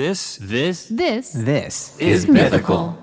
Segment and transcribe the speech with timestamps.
[0.00, 2.96] This This This This is mythical.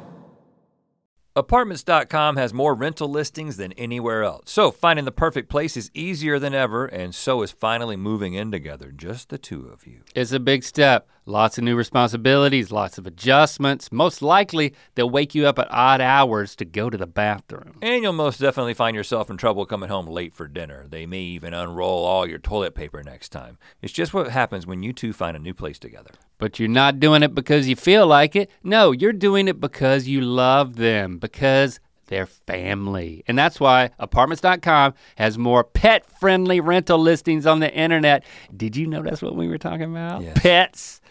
[1.35, 4.49] Apartments.com has more rental listings than anywhere else.
[4.49, 8.51] So finding the perfect place is easier than ever, and so is finally moving in
[8.51, 10.01] together, just the two of you.
[10.15, 11.07] It's a big step.
[11.29, 13.91] Lots of new responsibilities, lots of adjustments.
[13.91, 17.79] Most likely, they'll wake you up at odd hours to go to the bathroom.
[17.81, 20.85] And you'll most definitely find yourself in trouble coming home late for dinner.
[20.87, 23.57] They may even unroll all your toilet paper next time.
[23.81, 26.11] It's just what happens when you two find a new place together.
[26.37, 28.49] But you're not doing it because you feel like it.
[28.63, 33.25] No, you're doing it because you love them, because they're family.
[33.27, 38.23] And that's why apartments.com has more pet friendly rental listings on the internet.
[38.55, 40.21] Did you know that's what we were talking about?
[40.21, 40.37] Yes.
[40.39, 41.01] Pets.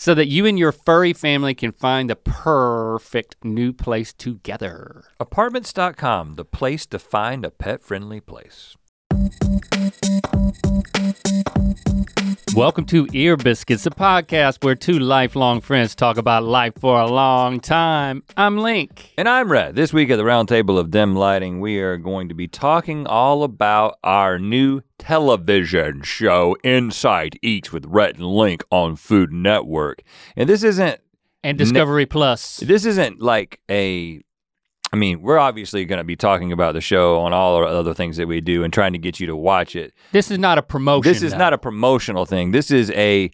[0.00, 5.04] So that you and your furry family can find the perfect new place together.
[5.20, 8.78] Apartments.com, the place to find a pet friendly place.
[12.54, 17.06] Welcome to Ear Biscuits, a podcast where two lifelong friends talk about life for a
[17.06, 18.22] long time.
[18.36, 19.12] I'm Link.
[19.16, 19.74] And I'm Rhett.
[19.74, 23.44] This week at the Roundtable of dim lighting, we are going to be talking all
[23.44, 30.02] about our new television show, Inside Eats with Rhett and Link on Food Network.
[30.36, 31.00] And this isn't
[31.44, 32.58] And Discovery Plus.
[32.58, 34.22] this isn't like a
[34.92, 37.94] I mean, we're obviously going to be talking about the show on all our other
[37.94, 39.94] things that we do and trying to get you to watch it.
[40.10, 41.10] This is not a promotion.
[41.10, 41.38] This is though.
[41.38, 42.50] not a promotional thing.
[42.50, 43.30] This is a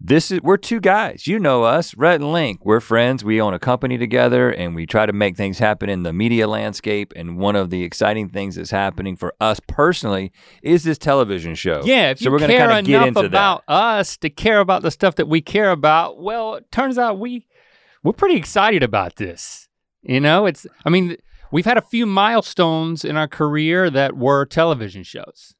[0.00, 1.26] this is we're two guys.
[1.26, 2.64] You know us, Rhett and Link.
[2.64, 3.24] We're friends.
[3.24, 6.46] We own a company together and we try to make things happen in the media
[6.46, 7.12] landscape.
[7.16, 10.30] And one of the exciting things that's happening for us personally
[10.62, 11.82] is this television show.
[11.84, 14.82] Yeah, if so you we're gonna care get enough into about us to care about
[14.82, 17.46] the stuff that we care about, well, it turns out we
[18.04, 19.67] we're pretty excited about this.
[20.08, 21.16] You know, it's I mean,
[21.52, 25.54] we've had a few milestones in our career that were television shows.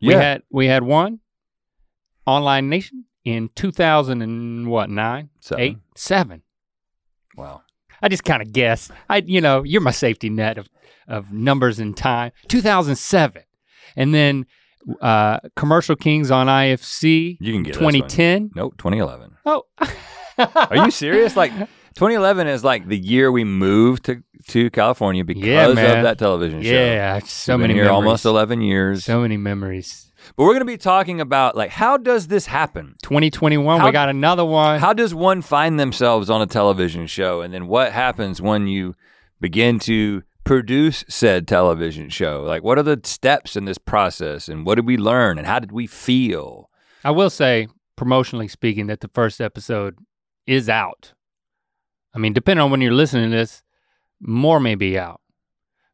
[0.00, 0.06] that.
[0.06, 0.20] We Yeah.
[0.20, 1.20] had we had one,
[2.26, 5.30] Online Nation, in 2000 and what, nine?
[5.40, 5.64] Seven.
[5.64, 5.78] Eight?
[5.94, 6.42] Seven.
[7.36, 7.62] Wow.
[8.02, 8.90] I just kind of guess.
[9.08, 10.68] I, you know, you're my safety net of,
[11.08, 12.32] of numbers and time.
[12.48, 13.42] 2007,
[13.96, 14.46] and then
[15.00, 17.38] uh, Commercial Kings on IFC.
[17.40, 17.94] You can get this one.
[17.94, 18.50] 2010.
[18.54, 19.36] Nope, 2011.
[19.46, 19.62] Oh,
[20.38, 21.36] Are you serious?
[21.36, 21.52] Like
[21.94, 26.62] 2011 is like the year we moved to, to California because Yeah, of that television
[26.62, 26.70] show.
[26.70, 27.94] Yeah, so We've many here memories.
[27.96, 29.04] almost 11 years.
[29.04, 30.10] So many memories.
[30.36, 32.96] but we're going to be talking about like how does this happen?
[33.02, 34.80] 2021, How- we got another one.
[34.80, 38.94] How does one find themselves on a television show and then what happens when you
[39.40, 42.42] begin to produce said television show?
[42.42, 45.58] Like what are the steps in this process and what did we learn and how
[45.58, 46.68] did we feel?
[47.04, 49.96] I will say, promotionally speaking, that the first episode
[50.46, 51.12] is out.
[52.14, 53.62] I mean, depending on when you're listening to this,
[54.20, 55.20] more may be out.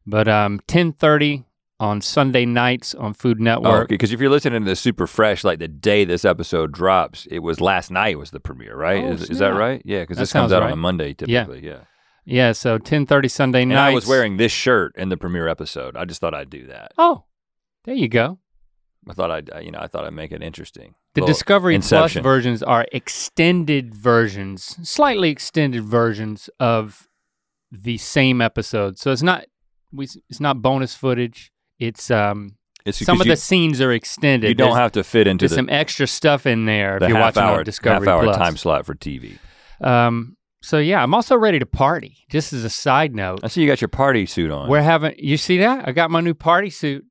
[0.05, 1.45] But um, 10:30
[1.79, 3.89] on Sunday nights on Food Network.
[3.89, 7.39] because if you're listening to this super fresh, like the day this episode drops, it
[7.39, 9.03] was last night was the premiere, right?
[9.03, 9.81] Oh, is, is that right?
[9.83, 11.65] Yeah, because this comes out on a Monday typically.
[11.65, 11.71] Yeah.
[11.71, 11.79] Yeah,
[12.23, 13.73] Yeah, so 10:30 Sunday night.
[13.73, 13.79] And.
[13.79, 15.97] I was wearing this shirt in the premiere episode.
[15.97, 16.91] I just thought I'd do that.
[16.99, 17.23] Oh,
[17.85, 18.37] there you go.
[19.09, 20.93] I thought I'd, you know, I thought I'd make it interesting.
[21.15, 22.21] The Little Discovery Inception.
[22.21, 27.07] Plus versions are extended versions, slightly extended versions of
[27.71, 28.97] the same episode.
[28.99, 29.45] So it's not
[29.91, 31.51] we it's not bonus footage.
[31.79, 34.47] It's um It's some of you, the scenes are extended.
[34.49, 37.01] you don't There's- have to fit into There's the, some extra stuff in there if
[37.01, 38.37] the you're watching hour, on Discovery half hour Plus.
[38.37, 39.37] time slot for TV.
[39.81, 42.17] Um, so yeah, I'm also ready to party.
[42.29, 44.69] Just as a side note, I see you got your party suit on.
[44.69, 45.15] we're having.
[45.17, 45.87] You see that?
[45.87, 47.03] I got my new party suit.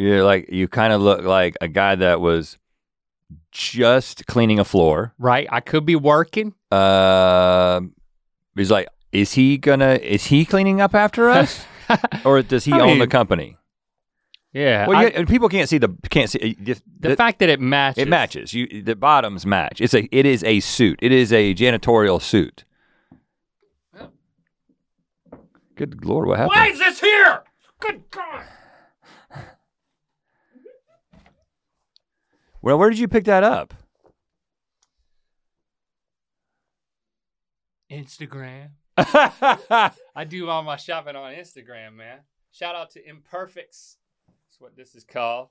[0.00, 2.56] You're like you kind of look like a guy that was
[3.52, 5.12] just cleaning a floor.
[5.18, 6.54] Right, I could be working.
[6.70, 7.82] Uh,
[8.56, 9.94] he's like, is he gonna?
[10.02, 11.66] Is he cleaning up after us,
[12.24, 13.58] or does he I own mean, the company?
[14.54, 17.38] yeah, Well, I- you, and people can't see the can't see uh, just- the fact
[17.40, 18.02] that it matches.
[18.02, 18.54] it matches.
[18.54, 19.82] You the bottoms match.
[19.82, 20.98] It's a it is a suit.
[21.02, 22.64] It is a janitorial suit.
[25.76, 26.56] Good lord, what happened?
[26.56, 27.42] Why is this here?
[27.80, 28.44] Good God.
[32.62, 33.74] Well, where did you pick that up?
[37.90, 38.70] Instagram.
[38.96, 42.18] I do all my shopping on Instagram, man.
[42.52, 43.96] Shout out to Imperfects.
[44.28, 45.48] That's what this is called.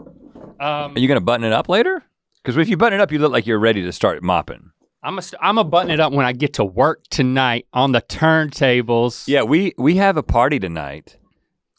[0.00, 2.02] Um, Are you gonna button it up later?
[2.42, 4.70] Because if you button it up, you look like you're ready to start mopping.
[5.02, 8.00] I'm a, I'm a button it up when I get to work tonight on the
[8.02, 9.24] turntables.
[9.26, 11.16] Yeah, we we have a party tonight.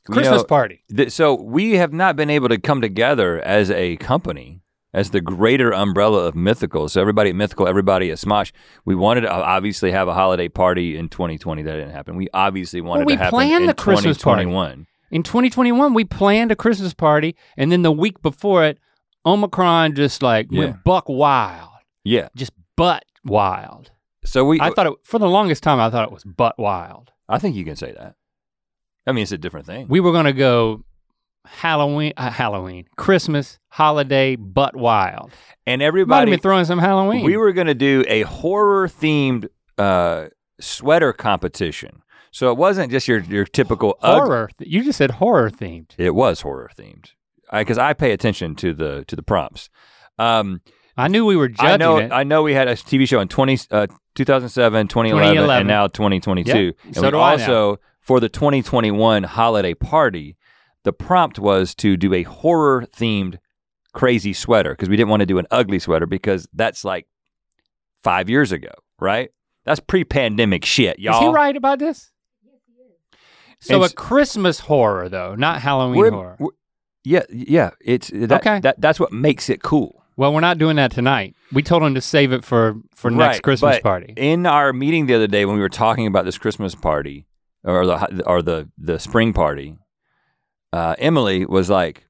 [0.08, 0.84] You Christmas know, party.
[0.96, 4.62] th- so we have not been able to come together as a company,
[4.94, 6.88] as the greater umbrella of Mythical.
[6.90, 8.52] So everybody at Mythical, everybody at Smosh,
[8.86, 11.64] we wanted to obviously have a holiday party in 2020.
[11.64, 12.16] That didn't happen.
[12.16, 14.44] We obviously wanted we to happen planned in the Christmas party.
[14.44, 14.88] 2021.
[15.12, 18.80] In 2021, we planned a Christmas party, and then the week before it,
[19.26, 20.60] Omicron just like Yeah.
[20.60, 21.70] went buck wild.
[22.04, 22.30] Yeah.
[22.36, 23.92] just butt wild.
[24.24, 25.80] So we I thought it for the longest time.
[25.80, 27.12] I thought it was butt wild.
[27.28, 28.16] I think you can say that.
[29.08, 29.88] I mean, it's a different thing.
[29.88, 30.84] We were gonna go
[31.46, 35.32] Halloween, uh, Halloween, Christmas, holiday, butt wild.
[35.66, 37.24] and Might everybody been throwing some Halloween.
[37.24, 39.48] we were going to do a horror themed
[39.78, 40.26] uh,
[40.60, 42.02] sweater competition.
[42.32, 44.50] So it wasn't just your your typical horror.
[44.60, 45.92] you just said horror themed.
[45.98, 47.12] It was horror themed.
[47.54, 49.70] Because I, pay attention to the to the prompts.
[50.18, 50.62] Um,
[50.98, 52.12] I knew we were judging I know it.
[52.12, 55.60] I know we had a TV show in 20, uh, 2007, 2011, 2011.
[55.62, 56.58] and now 2022.
[56.58, 60.38] Yep, And so we I also for the 2021 holiday party,
[60.84, 63.40] the prompt was to do a horror themed
[63.94, 67.08] crazy sweater because we didn't want to do an ugly sweater because that's like
[68.04, 68.70] 5 years ago,
[69.00, 69.30] right?
[69.66, 71.16] That's pre-pandemic shit, y'all.
[71.16, 72.12] Is he right about this?
[73.62, 76.36] So a Christmas horror though, not Halloween We're- horror.
[76.40, 76.56] we're-
[77.04, 78.60] yeah, yeah, it's that, Okay.
[78.60, 80.04] that that's what makes it cool.
[80.18, 81.36] Well, we're not doing that tonight.
[81.52, 84.14] We told him to save it for for next Right, Christmas party.
[84.18, 87.26] In our meeting the other day when we were talking about this Christmas party
[87.66, 89.78] or the or the the spring party,
[90.72, 92.06] uh, Emily was like,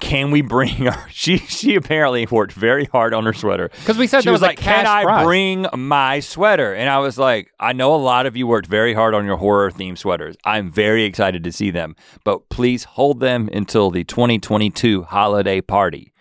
[0.00, 3.68] "Can we bring our?" She she apparently worked very hard on her sweater.
[3.80, 5.24] Because we said She there was, was, like, a cash "Can I prize.
[5.24, 8.94] bring my sweater?" And I was like, "I know a lot of you worked very
[8.94, 10.36] hard on your horror themed sweaters.
[10.44, 16.12] I'm very excited to see them, but please hold them until the 2022 holiday party.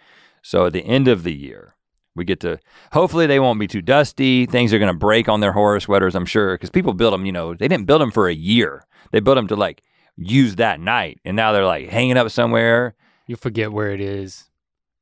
[0.42, 1.73] So at the end of the year,
[2.16, 2.60] we get to.
[2.92, 4.46] Hopefully, they won't be too dusty.
[4.46, 7.26] Things are going to break on their horror sweaters, I'm sure, because people build them.
[7.26, 8.86] You know, they didn't build them for a year.
[9.12, 9.82] They built them to like
[10.16, 12.96] use that night, and now they're like hanging up somewhere.
[13.28, 14.50] You forget where it is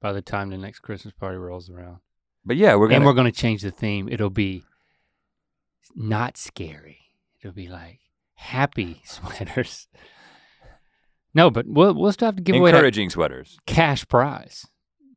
[0.01, 1.97] by the time the next Christmas party rolls around.
[2.45, 3.05] But yeah, we're and gonna.
[3.05, 4.09] we're going to change the theme.
[4.09, 4.63] It'll be
[5.95, 6.99] not scary.
[7.39, 7.99] It'll be like
[8.35, 9.87] happy sweaters.
[11.33, 13.57] No, but we'll we'll still have to give away that encouraging sweaters.
[13.65, 14.65] cash prize.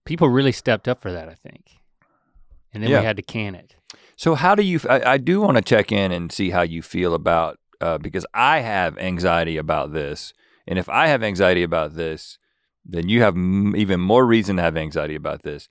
[0.04, 1.78] People really stepped up for that, I think.
[2.74, 2.98] And then Yeah.
[3.00, 3.76] we had to can it.
[4.16, 4.78] So how do you?
[4.90, 8.26] I, I do want to check in and see how you feel about uh, because
[8.34, 10.32] I have anxiety about this,
[10.66, 12.38] and if I have anxiety about this,
[12.84, 15.68] then you have m- even more reason to have anxiety about this.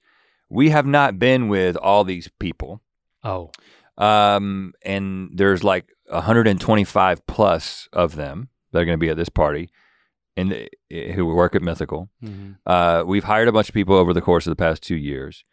[0.49, 2.81] We have not been with all these people,
[3.23, 3.51] Oh,
[3.97, 9.29] um, and there's like 125 plus of them that are going to be at this
[9.29, 9.69] party,
[10.35, 12.09] and uh, who work at Mythical.
[12.23, 12.57] mhm.
[12.65, 15.43] Uh, we've hired a bunch of people over the course of the past two years.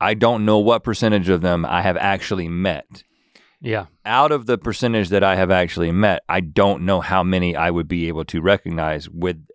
[0.00, 3.04] I don't know what percentage of them I have actually met.
[3.60, 3.86] yeah.
[4.06, 7.70] Out of the percentage that I have actually met, I don't know how many I
[7.70, 9.46] would be able to recognize with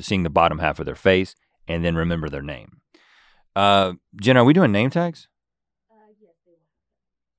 [0.00, 1.34] seeing the bottom half of their face
[1.68, 2.80] and then remember their name.
[3.54, 5.28] Uh, Jen, are we doing name tags?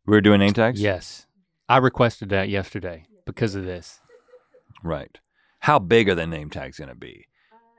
[0.06, 0.82] We're doing name tags?
[0.82, 1.28] Yes.
[1.70, 4.00] I requested that yesterday because of this.
[4.84, 5.18] Right.
[5.60, 7.28] How big are the name tags going to be?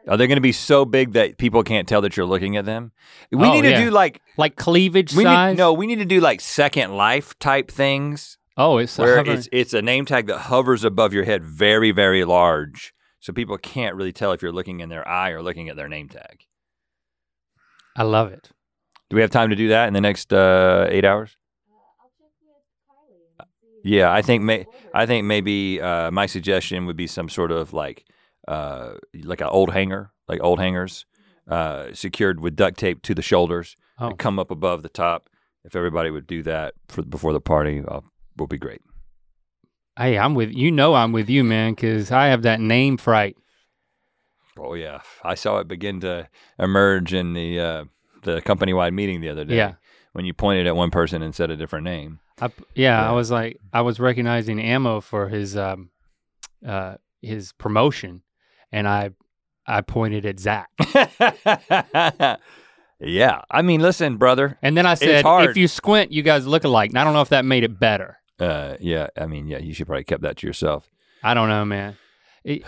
[0.07, 2.65] Are they going to be so big that people can't tell that you're looking at
[2.67, 2.93] them?
[3.33, 3.85] We Oh, need to yeah.
[3.85, 5.53] do like Like cleavage we size?
[5.53, 9.39] need no, we need to do like second life type things Oh, it's where hovering-
[9.39, 13.57] it's it's a name tag that hovers above your head very very large so people
[13.59, 16.41] can't really tell if you're looking in their eye or looking at their name tag.
[17.97, 18.51] I love it.
[19.09, 21.37] Do we have time to do that in the next uh, 8 hours?
[23.83, 27.73] Yeah, I think may I think maybe uh, my suggestion would be some sort of
[27.73, 28.05] like
[28.49, 31.07] uh, like an old hanger, like old hangers,
[31.49, 34.11] uh, secured with duct tape to the shoulders, Oh.
[34.11, 35.29] come up above the top.
[35.65, 38.01] If everybody would do that for before the party, uh,
[38.37, 38.83] will be great.
[39.97, 40.71] Hey, I'm with you.
[40.73, 43.37] Know I'm with you, man, because I have that name fright.
[44.59, 46.29] Oh yeah, I saw it begin to
[46.59, 47.85] emerge in the uh,
[48.23, 49.57] the company wide meeting the other day.
[49.57, 49.75] Yeah.
[50.13, 52.21] when you pointed at one person and said a different name.
[52.41, 53.09] I, yeah, Yeah.
[53.09, 55.91] I was like, I was recognizing ammo for his um,
[56.67, 58.23] uh, his promotion,
[58.75, 59.11] and I
[59.67, 60.69] I pointed at Zach,
[63.01, 64.59] yeah, I mean, listen, brother.
[64.63, 66.91] and then I said, if you squint, you guys look alike.
[66.91, 68.19] And I don't know if that made it better.
[68.39, 70.91] Uh, yeah, I mean, yeah, you should probably kept that to yourself.
[71.23, 71.97] I don't know, man.
[72.45, 72.63] It-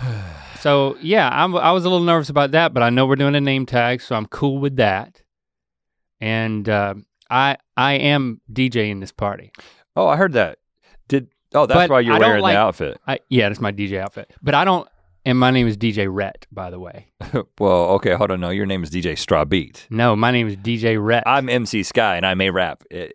[0.60, 3.34] so yeah, I'm, I was a little nervous about that, but I know we're doing
[3.34, 5.20] a name tag, so I'm cool with that.
[6.18, 6.94] And uh,
[7.28, 9.52] I I am DJing this party.
[9.94, 10.60] Oh, I heard that.
[11.08, 12.98] Did oh, that's But why you're wearing like- the outfit.
[13.06, 14.32] I yeah, that's my DJ outfit.
[14.42, 14.88] But I don't.
[15.26, 17.08] And my name is DJ Rhett, by the way.
[17.58, 18.38] well, okay, hold on.
[18.38, 19.86] No, your name is DJ Strawbeat.
[19.90, 21.24] No, my name is DJ Rhett.
[21.26, 23.10] I'm MC Sky, and I may rap i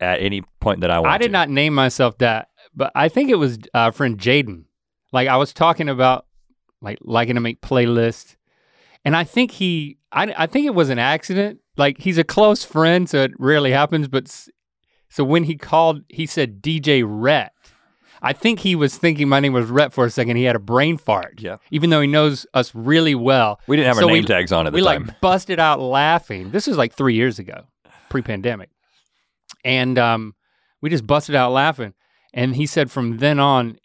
[0.00, 1.12] at any point that I want.
[1.12, 1.32] I did to.
[1.32, 4.64] not name myself that, but I think it was uh, our friend Jaden.
[5.12, 6.26] Like I was talking about,
[6.80, 8.34] like liking to make playlists,
[9.04, 11.60] and I think he, I, I think it was an accident.
[11.76, 14.08] Like he's a close friend, so it rarely happens.
[14.08, 14.48] But
[15.08, 17.52] so when he called, he said DJ Rhett.
[18.24, 20.36] I think he was thinking my name was Rhett for a second.
[20.36, 21.40] He had a brain fart.
[21.40, 21.56] Yeah.
[21.72, 24.52] Even though he knows us really well, We didn't have So our we- name tags
[24.52, 25.02] on at the we time.
[25.02, 26.50] We like busted out laughing.
[26.52, 27.64] This is like three years ago.
[28.10, 28.70] pre-pandemic,
[29.64, 30.34] and um,
[30.80, 31.94] we just busted out laughing.
[32.34, 33.78] And he said from then on,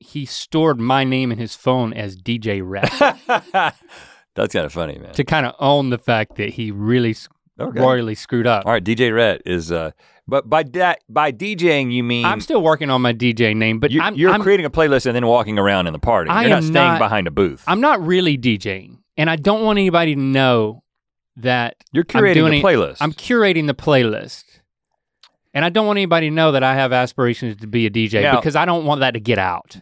[0.00, 2.92] he stored my name in his phone as DJ Rhett
[4.34, 5.12] That's kind of funny, man.
[5.14, 7.14] to kind of own the fact that he really
[7.58, 7.80] Okay.
[7.80, 8.66] royally screwed up.
[8.66, 9.92] All right, DJ Rhett is uh
[10.28, 13.90] but by that by DJing you mean I'm still working on my DJ name, but
[13.90, 16.30] you, I'm, you're I'm, creating a playlist and then walking around in the party.
[16.30, 17.64] I you're not staying not- behind a booth.
[17.66, 20.82] I'm not really DJing, and I don't want anybody to know
[21.36, 22.96] that you're I'm curating doing the playlist.
[23.00, 24.44] I'm curating the playlist.
[25.52, 28.20] And I don't want anybody to know that I have aspirations to be a DJ
[28.22, 29.80] Now- because I don't want that to get out.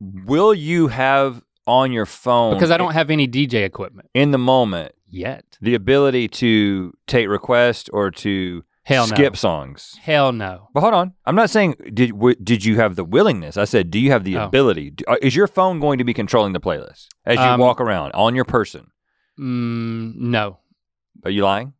[0.00, 4.38] Will you have on your phone Because I don't have any DJ equipment in the
[4.38, 5.44] moment yet.
[5.60, 9.14] the ability to take requests or to Hell no.
[9.14, 9.96] skip songs?
[10.02, 10.68] Hell no.
[10.74, 13.56] But hold on, I'm not saying did w- did you have the willingness?
[13.56, 14.44] I said, do you have the Oh.
[14.44, 14.90] ability?
[14.90, 17.80] Do- uh, is your phone going to be controlling the playlist as you Um, walk
[17.80, 18.88] around on your person?
[19.40, 20.58] Mm, no.
[21.24, 21.72] Are you lying?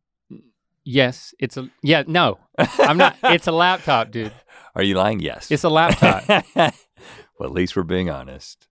[0.83, 2.03] Yes, it's a yeah.
[2.07, 2.39] No,
[2.79, 3.17] I'm not.
[3.23, 4.33] It's a laptop, dude.
[4.75, 5.19] Are you lying?
[5.19, 5.49] Yes.
[5.51, 6.27] It's a laptop.
[6.55, 6.71] well,
[7.41, 8.67] at least we're being honest.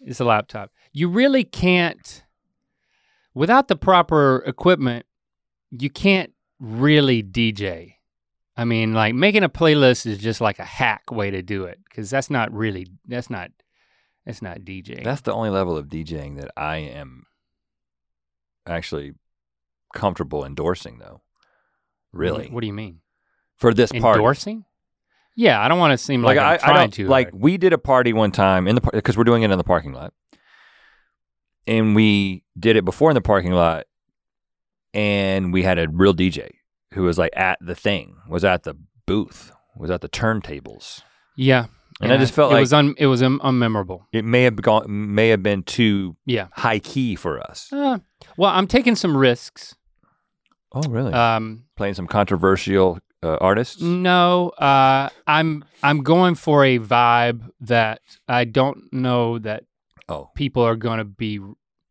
[0.00, 0.70] It's a laptop.
[0.92, 2.22] You really can't,
[3.34, 5.06] without the proper equipment,
[5.70, 7.94] you can't really DJ.
[8.56, 11.78] I mean, like making a playlist is just like a hack way to do it
[11.84, 13.50] because that's not really, that's not,
[14.24, 15.04] that's not DJing.
[15.04, 17.24] That's the only level of DJing that I am
[18.66, 19.12] actually
[19.94, 21.22] comfortable endorsing, though.
[22.12, 23.00] Really, What do you mean?
[23.56, 24.18] for this party.
[24.20, 24.64] Endorsing?
[25.34, 27.08] Yeah, I don't want to seem like, I'm I, I trying don't to.
[27.08, 27.30] like.
[27.30, 27.42] hard.
[27.42, 29.92] We did a party one time in the because we're doing it in the parking
[29.92, 30.14] lot,
[31.66, 33.84] and we did it before in the parking lot,
[34.96, 36.48] and we had a real DJ
[36.94, 38.74] who was like at the thing, was at the
[39.06, 41.02] booth, was at the turntables,
[41.36, 41.66] yeah.
[42.00, 44.00] and I just felt it like was un, it was un, unmemorable.
[44.12, 46.48] it may have gone, may have been too Yeah.
[46.52, 47.70] high key for us.
[47.72, 47.98] Uh,
[48.36, 49.74] well, I'm taking some risks.
[50.72, 51.12] Oh, really?
[51.12, 53.80] Um, Playing some controversial uh, artists.
[53.82, 59.64] No, uh, I'm I'm going for a vibe that I don't know that
[60.08, 61.40] Oh, people are going to be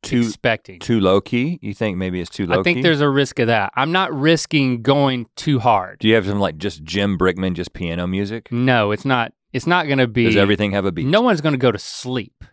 [0.06, 0.80] too expecting.
[0.80, 1.60] too low key.
[1.62, 2.60] You think maybe it's too low key?
[2.60, 2.82] I think key?
[2.84, 3.72] there's a risk of that.
[3.76, 6.00] I'm not risking going too hard.
[6.00, 8.52] Do you have some like just Jim Brickman, just piano music?
[8.52, 9.34] No, it's not.
[9.54, 10.26] It's not going to be.
[10.26, 11.06] Does everything have a beat?
[11.06, 12.44] No one's going to go to sleep.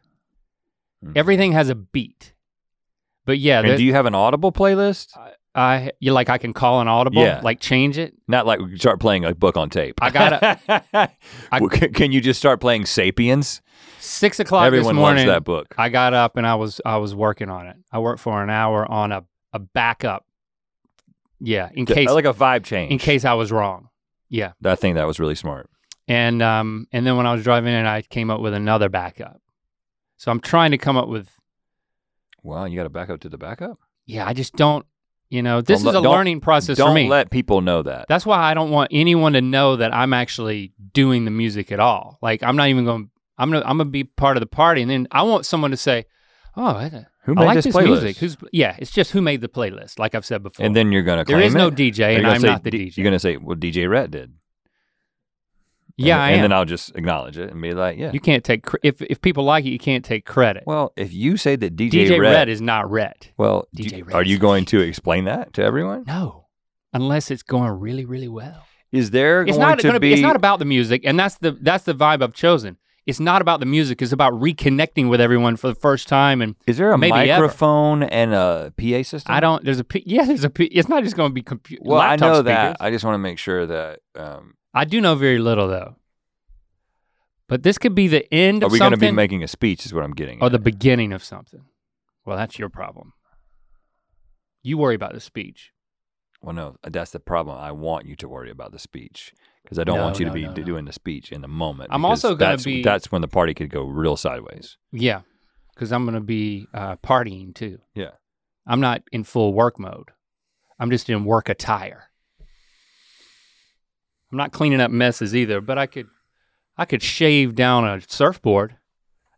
[1.04, 1.12] Mhm.
[1.16, 2.32] Everything has a beat.
[3.25, 5.16] But yeah, And do you have an Audible playlist?
[5.16, 5.32] I
[6.00, 7.40] you like I can call an audible, Yeah.
[7.42, 8.14] like change it.
[8.28, 9.97] Not like we start playing a book on tape.
[10.02, 10.59] I gotta-
[11.52, 13.61] I- Well, can, can you just start playing Sapiens?
[14.00, 15.26] Six o'clock Everyone this morning.
[15.26, 15.75] loves that book.
[15.78, 17.76] I got up and I was I was working on it.
[17.92, 20.25] I worked for an hour on a a backup.
[21.40, 22.92] Yeah, in case like a vibe change.
[22.92, 23.88] in case I was wrong.
[24.28, 25.68] Yeah, I think that was really smart.
[26.09, 29.40] and um and then when I was driving in, I came up with another backup.
[30.16, 31.28] So I'm trying to come up with.
[32.42, 33.78] Wow, you got to back up to the backup.
[34.06, 34.85] Yeah, I just don't.
[35.33, 37.09] You know, this Don't is a don't- learning process Don't for me.
[37.09, 38.05] let people know that.
[38.09, 41.81] That's why I don't want anyone to know that I'm actually doing the music at
[41.81, 42.19] all.
[42.21, 43.09] Like I'm not even going.
[43.39, 45.77] I'm gonna I'm gonna be part of the party, and then I want someone to
[45.79, 46.05] say,
[46.55, 47.87] "Oh, I, Who I made like this this, playlist?
[47.89, 48.77] music." Who's yeah?
[48.79, 49.99] It's just who made the playlist.
[49.99, 50.67] Like I've said before.
[50.67, 51.71] and then you're gonna there is no?
[51.71, 52.97] DJ, and I'm say not the DJ.
[52.99, 54.35] You're gonna say, "Well, DJ Rhett did."
[56.06, 56.42] Yeah, and, I and am.
[56.42, 59.44] then I'll just acknowledge it and be like, "Yeah." you can't take if if people
[59.44, 60.64] like it, you can't take credit.
[60.66, 63.30] well, if you say that DJ, DJ Rhett is not Rhett.
[63.37, 66.04] well, DJ do- Rhett are you going to explain that to everyone?
[66.06, 66.47] No,
[66.92, 68.64] unless it's going really really well.
[68.92, 70.09] Is there It's going not to gonna be?
[70.09, 70.12] be.
[70.14, 72.76] It's not about the music, and that's the that's the vibe I've chosen.
[73.04, 74.00] It's not about the music.
[74.00, 77.42] It's about reconnecting with everyone for the first time and is there a maybe ever.
[77.42, 79.35] microphone and a PA system?
[79.35, 79.64] I don't.
[79.64, 80.25] There's a P- yeah.
[80.25, 80.50] There's a.
[80.50, 81.82] P- It's not just going to be computer.
[81.85, 82.44] Well, I know speakers.
[82.44, 82.76] that.
[82.78, 83.99] I just want to make sure that.
[84.14, 85.97] Um, I do know very little though.
[87.49, 88.71] But this could be the end of something.
[88.71, 89.85] are of we going to something, be making a speech?
[89.85, 90.41] Is what I'm getting.
[90.41, 90.52] or at.
[90.52, 91.64] the beginning of something.
[92.25, 93.12] Well, that's your problem.
[94.62, 95.73] You worry about the speech.
[96.41, 97.59] Well, no, that's the problem.
[97.59, 100.33] I want you to worry about the speech because I don't No, want you to
[100.33, 100.67] be no, d- no.
[100.67, 101.91] doing the speech in the moment.
[101.93, 104.76] I'm because also gonna that's- be- That's when the party could go real sideways.
[104.93, 105.21] Yeah,
[105.75, 107.79] because I'm going to be uh, partying too.
[107.95, 108.11] Yeah.
[108.67, 110.11] I'm not in full work mode.
[110.79, 112.05] I'm just in work attire.
[114.33, 116.09] I'm not cleaning up messes either, but I could
[116.77, 118.77] I could shave down a surfboard.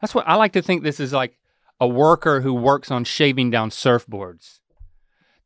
[0.00, 1.38] That's what I like to think this is like
[1.80, 4.60] a worker who works on shaving down surfboards.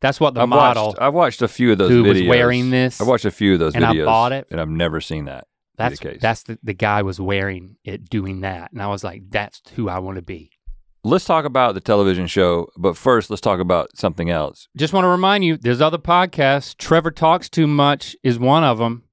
[0.00, 2.21] That's what the I've model Watched, I've watched a few of those who videos.
[2.21, 3.00] was wearing this.
[3.00, 4.47] I've watched a few of those and I bought it.
[4.50, 5.47] and I've never seen that.
[5.76, 6.19] that's the case.
[6.21, 8.71] that's the, the guy was wearing it doing that.
[8.73, 10.50] And I was like, that's who I want to be.
[11.05, 14.69] Let's talk about the television show, but first, let's talk about something else.
[14.76, 16.76] Just want to remind you, there's other podcasts.
[16.76, 19.05] Trevor Talks Too Much is one of them.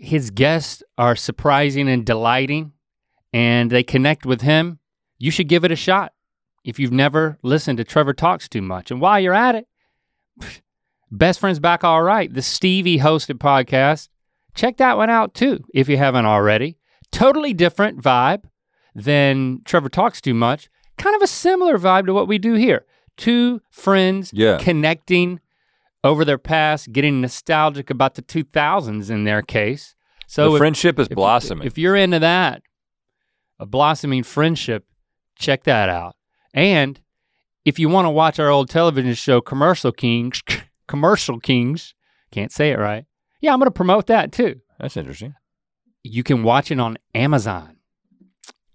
[0.00, 2.72] His guests are surprising and delighting,
[3.32, 4.78] and they connect with him.
[5.18, 6.12] You should give it a shot
[6.64, 8.90] if you've never listened to Trevor Talks Too Much.
[8.90, 9.66] And while you're at it,
[11.10, 14.08] Best Friends Back All Right, the Stevie hosted podcast.
[14.54, 16.76] Check that one out too if you haven't already.
[17.12, 18.44] Totally different vibe
[18.94, 20.68] than Trevor Talks Too Much.
[20.98, 22.84] Kind of a similar vibe to what we do here.
[23.16, 24.58] Two friends Yeah.
[24.58, 25.40] connecting
[26.02, 29.94] over their past, getting nostalgic about the 2000s in their case.
[30.26, 31.66] So if- friendship is if- blossoming.
[31.66, 32.62] If you're into that,
[33.58, 34.86] a blossoming friendship,
[35.38, 36.16] check that out.
[36.54, 37.00] And
[37.64, 40.42] if you want to watch our old television show, Commercial Kings,
[40.88, 41.94] Commercial Kings,
[42.30, 43.04] can't say it right.
[43.40, 44.60] Yeah, I'm going to promote that too.
[44.78, 45.34] That's interesting.
[46.02, 47.76] You can watch it on Amazon.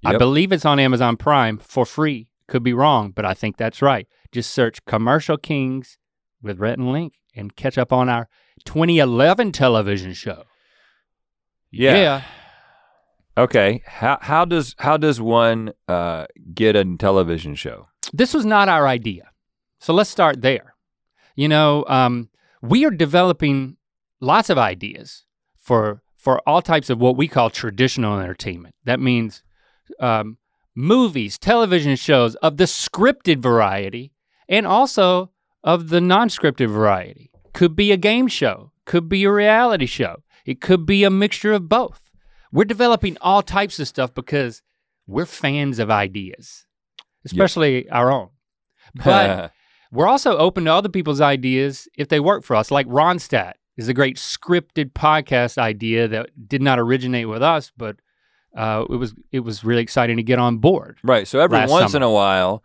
[0.06, 2.28] I believe it's on Amazon Prime for free.
[2.48, 4.08] Could be wrong, but I think that's right.
[4.32, 5.98] Just search Commercial Kings
[6.46, 8.30] with Rhett and Link and catch up on our
[8.64, 10.44] 2011 television show.
[11.72, 12.22] Yeah.
[13.38, 13.82] Okay.
[13.86, 17.88] How how does how does one uh, get a television show?
[18.14, 19.30] this was not our idea.
[19.80, 20.76] So let's start there.
[21.36, 22.30] You know, um,
[22.62, 23.78] we are developing
[24.22, 25.26] lots of ideas
[25.58, 28.74] for for all types of what we call traditional entertainment.
[28.86, 29.44] That means
[30.00, 30.38] um,
[30.74, 34.12] movies, television shows of the scripted variety,
[34.50, 35.32] and also
[35.66, 37.32] of the non-scripted variety.
[37.54, 41.52] Could be a game show, could be a reality show, it could be a mixture
[41.52, 42.12] of both.
[42.52, 44.62] We're developing all types of stuff because
[45.08, 46.66] we're fans of ideas,
[47.26, 48.30] especially our own.
[49.04, 49.52] But
[49.92, 52.72] we're also open to other people's ideas if they work for us.
[52.72, 57.98] Like Ronstadt is a great scripted podcast idea that did not originate with us, but
[58.56, 60.98] uh, it was it was really exciting to get on board.
[61.04, 61.28] right.
[61.28, 61.98] So every once summer.
[61.98, 62.64] in a while,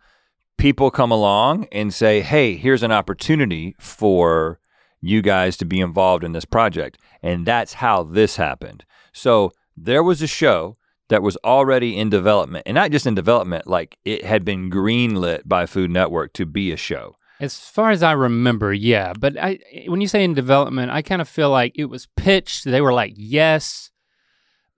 [0.61, 4.59] people come along and say, "Hey, here's an opportunity for
[5.01, 8.85] you guys to be involved in this project," and that's how this happened.
[9.11, 10.77] So there was a show
[11.09, 15.41] that was already in development, and not just in development, like it had been greenlit
[15.45, 17.15] by Food Network to be a show.
[17.39, 19.13] As far as I remember, yeah.
[19.19, 22.65] But I, when you say in development, I kind of feel like it was pitched.
[22.65, 23.89] They were like, yes.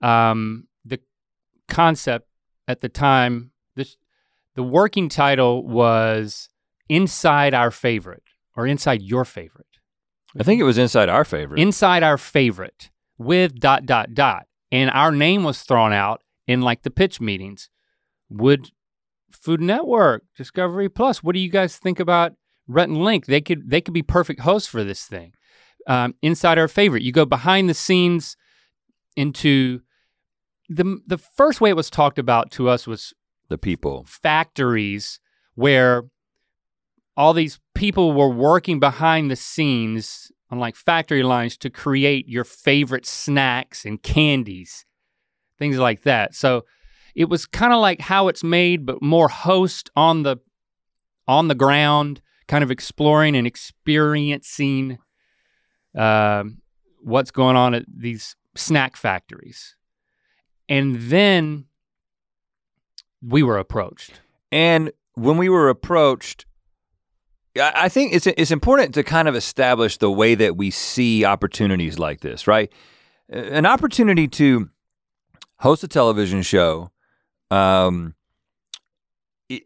[0.00, 0.98] Um, the
[1.68, 2.26] concept
[2.66, 3.98] at the time, this,
[4.54, 6.48] the working title was
[6.88, 8.22] "Inside Our Favorite"
[8.56, 9.66] or "Inside Your Favorite."
[10.38, 11.60] I think it was inside our favorite.
[11.60, 16.82] Inside Our Favorite with dot dot dot, and our name was thrown out in like
[16.82, 17.70] the pitch meetings.
[18.30, 18.70] Would
[19.30, 22.32] Food Network, Discovery Plus, what do you guys think about
[22.66, 23.26] Rhett and Link?
[23.26, 25.32] They could they could be perfect hosts for this thing.
[25.86, 28.36] Um, inside our favorite, you go behind the scenes
[29.16, 29.80] into
[30.68, 33.12] the the first way it was talked about to us was
[33.48, 34.04] the people.
[34.06, 35.20] factories
[35.54, 36.04] where
[37.16, 42.44] all these people were working behind the scenes on like factory lines to create your
[42.44, 44.84] favorite snacks and candies,
[45.58, 46.34] things like that.
[46.34, 46.64] So
[47.14, 50.38] it was kind of like how it's made, but more host on the
[51.26, 54.98] on the ground, kind of exploring and experiencing
[55.96, 56.60] um,
[57.00, 59.76] what's going on at these snack factories.
[60.68, 61.66] And then
[63.26, 64.20] we were approached.
[64.52, 66.46] And when we were approached,
[67.60, 71.98] I think it's it's important to kind of establish the way that we see opportunities
[71.98, 72.72] like this, right?
[73.28, 74.70] An opportunity to
[75.58, 76.90] host a television show.
[77.50, 78.14] Um,
[79.48, 79.62] it-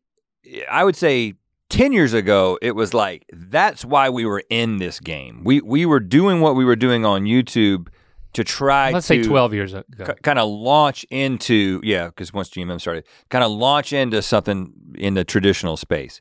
[0.70, 1.34] I would say
[1.70, 5.42] ten years ago, it was like that's why we were in this game.
[5.44, 7.88] We we were doing what we were doing on YouTube
[8.34, 10.14] to try Let's to say 12 years ago.
[10.22, 15.14] kind of launch into yeah because once gmm started kind of launch into something in
[15.14, 16.20] the traditional space.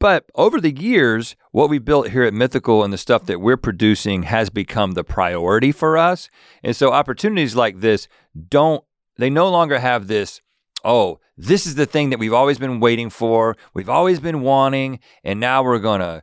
[0.00, 3.56] But over the years what we built here at mythical and the stuff that we're
[3.56, 6.28] producing has become the priority for us.
[6.62, 8.08] And so opportunities like this
[8.48, 8.84] don't
[9.16, 10.40] they no longer have this
[10.84, 15.00] oh this is the thing that we've always been waiting for we've always been wanting
[15.24, 16.22] and now we're gonna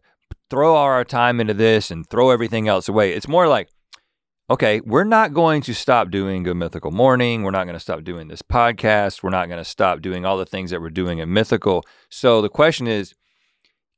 [0.51, 3.13] throw all our time into this and throw everything else away.
[3.13, 3.69] It's more like
[4.51, 7.43] okay, we're not going to stop doing Good Mythical Morning.
[7.43, 9.23] We're not going to stop doing this podcast.
[9.23, 11.85] We're not going to stop doing all the things that we're doing in Mythical.
[12.09, 13.13] So the question is,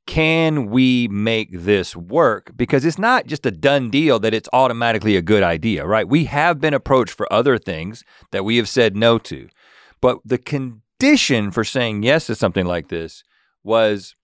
[0.06, 2.52] can we make this work?
[2.54, 6.08] Because it's not just a done deal that it's automatically a good idea, right?
[6.08, 9.48] We have been approached for other things that we have said no to.
[10.00, 13.24] But the condition for saying yes to something like this
[13.64, 14.14] was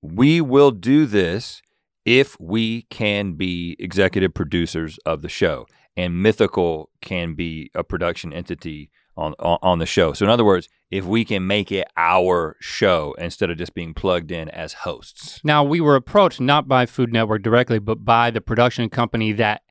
[0.00, 1.60] we will do this
[2.06, 5.66] if we can be executive producers of the show
[5.96, 10.44] and mythical can be a production entity on, on on the show so in other
[10.44, 14.72] words if we can make it our show instead of just being plugged in as
[14.72, 19.32] hosts Now, we were approached not by Food Network directly, but by the production company
[19.32, 19.62] that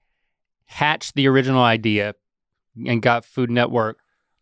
[0.65, 2.15] hatched the original idea
[2.85, 3.99] and got Food Network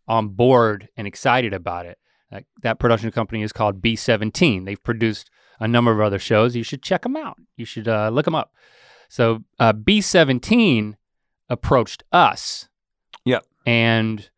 [0.08, 1.98] on board and excited about it.
[2.32, 4.66] That, that production company is called B17.
[4.66, 5.30] They've produced
[5.64, 6.56] a number of other shows.
[6.58, 7.38] You should check them out.
[7.56, 8.54] You should uh, look them up.
[9.08, 10.96] So uh, B17
[11.50, 12.68] approached us.
[13.24, 13.46] Yep.
[13.66, 14.30] And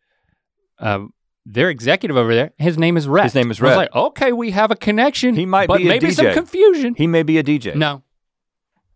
[0.78, 1.06] uh,
[1.44, 3.24] their executive over there, his name is Rhett.
[3.24, 5.36] His name is I was like, okay, we have a connection.
[5.36, 6.94] He might but be a maybe some confusion.
[6.96, 7.74] He may be a DJ.
[7.74, 8.04] no,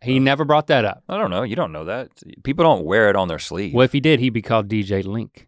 [0.03, 1.03] he never brought that up.
[1.09, 1.41] I don't know.
[1.41, 2.09] You don't know that.
[2.43, 3.73] People don't wear it on their sleeve.
[3.73, 5.47] Well, if he did, he'd be called DJ Link.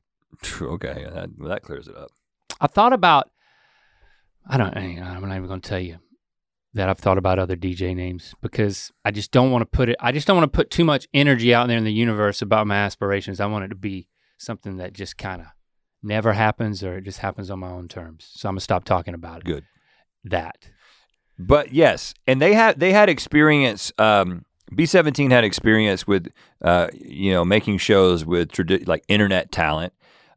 [0.60, 2.10] Okay, that, that clears it up.
[2.60, 3.30] I thought about.
[4.48, 4.76] I don't.
[4.76, 6.00] I'm not even going to tell you
[6.74, 9.98] that I've thought about other DJ names because I just don't want to put it.
[10.00, 12.68] I just don't want to put too much energy out there in the universe about
[12.68, 13.40] my aspirations.
[13.40, 14.08] I want it to be
[14.38, 15.48] something that just kind of
[16.02, 18.30] never happens or it just happens on my own terms.
[18.34, 19.46] So I'm gonna stop talking about it.
[19.46, 19.66] Good.
[20.24, 20.70] That.
[21.38, 23.92] But yes, and they had they had experience.
[23.98, 26.30] Um, B17 had experience with,
[26.62, 29.92] uh, you know, making shows with tradi- like internet talent,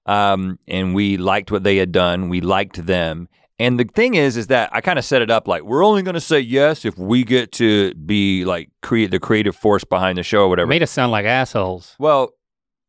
[0.06, 2.28] um, and we liked what they had done.
[2.28, 5.46] We liked them, and the thing is, is that I kind of set it up
[5.46, 9.20] like we're only going to say yes if we get to be like create the
[9.20, 10.66] creative force behind the show or whatever.
[10.68, 11.94] Made us sound like assholes.
[11.98, 12.30] well,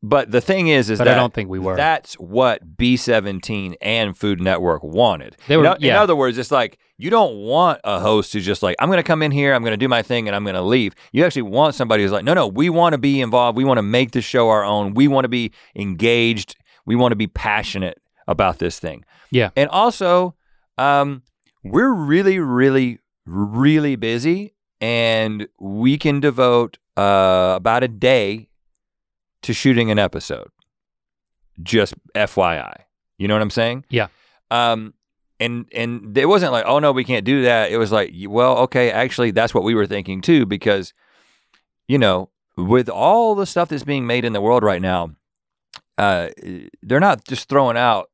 [0.03, 1.75] but the thing is, is But that I don't think we were.
[1.75, 5.35] That's what B17 and Food Network wanted.
[5.47, 6.01] They were- in, o- in yeah.
[6.01, 9.03] other words, it's like you don't want a host who's just like, I'm going to
[9.03, 10.93] come in here, I'm going to do my thing, and I'm going to leave.
[11.11, 13.57] You actually want somebody who's like, no, no, we want to be involved.
[13.57, 14.93] We want to make the show our own.
[14.93, 16.55] We want to be engaged.
[16.85, 19.05] We want to be passionate about this thing.
[19.31, 19.49] Yeah.
[19.55, 20.35] And also,
[20.77, 21.23] um,
[21.63, 28.49] we're really, really, really busy, and we can devote uh, about a day
[29.41, 30.49] to shooting an episode.
[31.61, 32.81] Just FYI.
[33.17, 33.85] You know what I'm saying?
[33.89, 34.07] Yeah.
[34.51, 34.93] Um,
[35.39, 37.71] and and it wasn't like, oh no, we can't do that.
[37.71, 40.93] It was like, well, okay, actually, that's what we were thinking too, because,
[41.87, 45.11] you know, with all the stuff that's being made in the world right now,
[45.97, 46.29] uh,
[46.81, 48.09] they're not just throwing out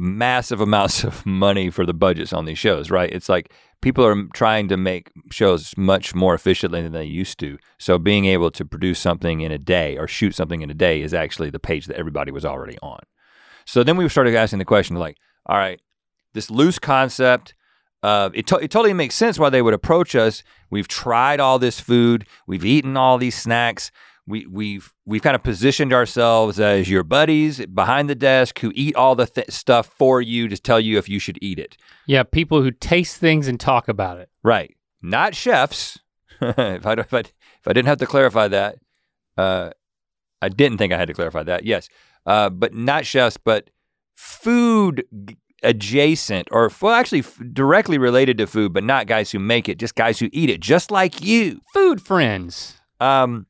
[0.00, 3.10] massive amounts of money for the budgets on these shows, right?
[3.12, 7.58] It's like people are trying to make shows much more efficiently than they used to.
[7.78, 11.02] So being able to produce something in a day or shoot something in a day
[11.02, 13.00] is actually the page that everybody was already on.
[13.64, 15.80] So then we started asking the question like, all right,
[16.32, 17.54] this loose concept,
[18.02, 20.42] uh, it, to- it totally makes sense why they would approach us.
[20.70, 23.90] We've tried all this food, we've eaten all these snacks.
[24.26, 28.94] We, we've we've kind of positioned ourselves as your buddies behind the desk who eat
[28.94, 31.76] all the th- stuff for you to tell you if you should eat it.
[32.06, 34.28] Yeah, people who taste things and talk about it.
[34.42, 34.76] Right.
[35.02, 35.98] Not chefs.
[36.40, 37.32] if, I, if, I, if
[37.66, 38.76] I didn't have to clarify that,
[39.36, 39.70] uh,
[40.42, 41.64] I didn't think I had to clarify that.
[41.64, 41.88] Yes.
[42.26, 43.70] Uh, but not chefs, but
[44.14, 45.04] food
[45.62, 49.78] adjacent or, well, actually f- directly related to food, but not guys who make it,
[49.78, 51.60] just guys who eat it, just like you.
[51.72, 52.78] Food friends.
[53.00, 53.46] Um,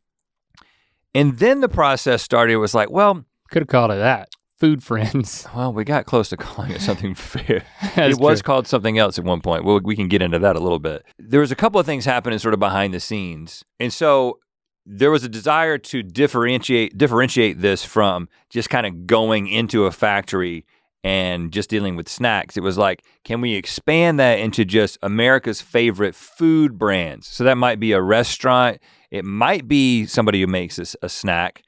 [1.15, 2.53] and then the process started.
[2.55, 4.29] It was like, well, Could have called it that.
[4.59, 5.47] Food friends.
[5.57, 7.65] well, we got close to calling it something fair.
[7.97, 8.47] It was true.
[8.47, 9.65] called something else at one point.
[9.65, 11.05] Well, we can get into that a little bit.
[11.19, 13.65] There was a couple of things happening sort of behind the scenes.
[13.79, 14.39] And so
[14.85, 19.91] there was a desire to differentiate differentiate this from just kind of going into a
[19.93, 20.67] factory
[21.03, 22.57] and just dealing with snacks.
[22.59, 27.27] It was like, can we expand that into just America's favorite food brands?
[27.27, 28.79] So that might be a restaurant,
[29.11, 31.63] it might be somebody who makes a snack,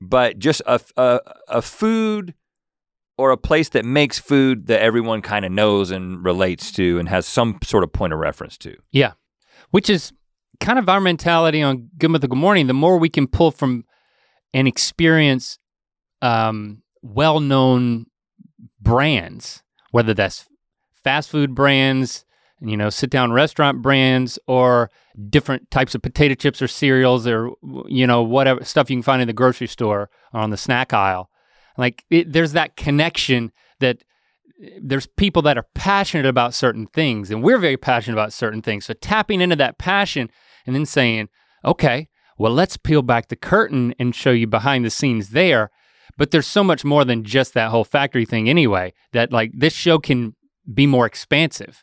[0.00, 2.34] but just a, a, a food
[3.16, 7.08] or a place that makes food that everyone kind of knows and relates to and
[7.08, 8.74] has some sort of point of reference to.
[8.90, 9.12] Yeah,
[9.70, 10.12] which is
[10.60, 12.66] kind of our mentality on Good Mythical Good Morning.
[12.66, 13.84] The more we can pull from
[14.54, 15.58] and experience
[16.20, 18.06] um, well-known
[18.80, 20.46] brands, whether that's
[21.04, 22.24] fast food brands,
[22.64, 24.90] you know, sit-down restaurant brands, or
[25.28, 27.50] different types of potato chips or cereals, or
[27.86, 30.92] you know, whatever stuff you can find in the grocery store or on the snack
[30.92, 31.28] aisle.
[31.76, 34.04] Like, it, there's that connection that
[34.62, 38.62] eh, there's people that are passionate about certain things and we're very passionate about certain
[38.62, 38.86] things.
[38.86, 40.30] So tapping into that passion
[40.66, 41.28] and then saying
[41.64, 45.70] okay well let's peel back the curtain and show you behind the scenes there.
[46.18, 49.72] But there's so much more than just that whole factory thing anyway that like this
[49.72, 50.34] show can
[50.72, 51.82] be more expansive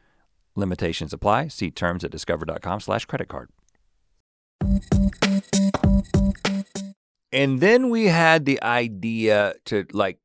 [0.55, 1.47] Limitations apply.
[1.47, 3.49] See terms at discover.com/slash credit card.
[7.31, 10.19] And then we had the idea to like,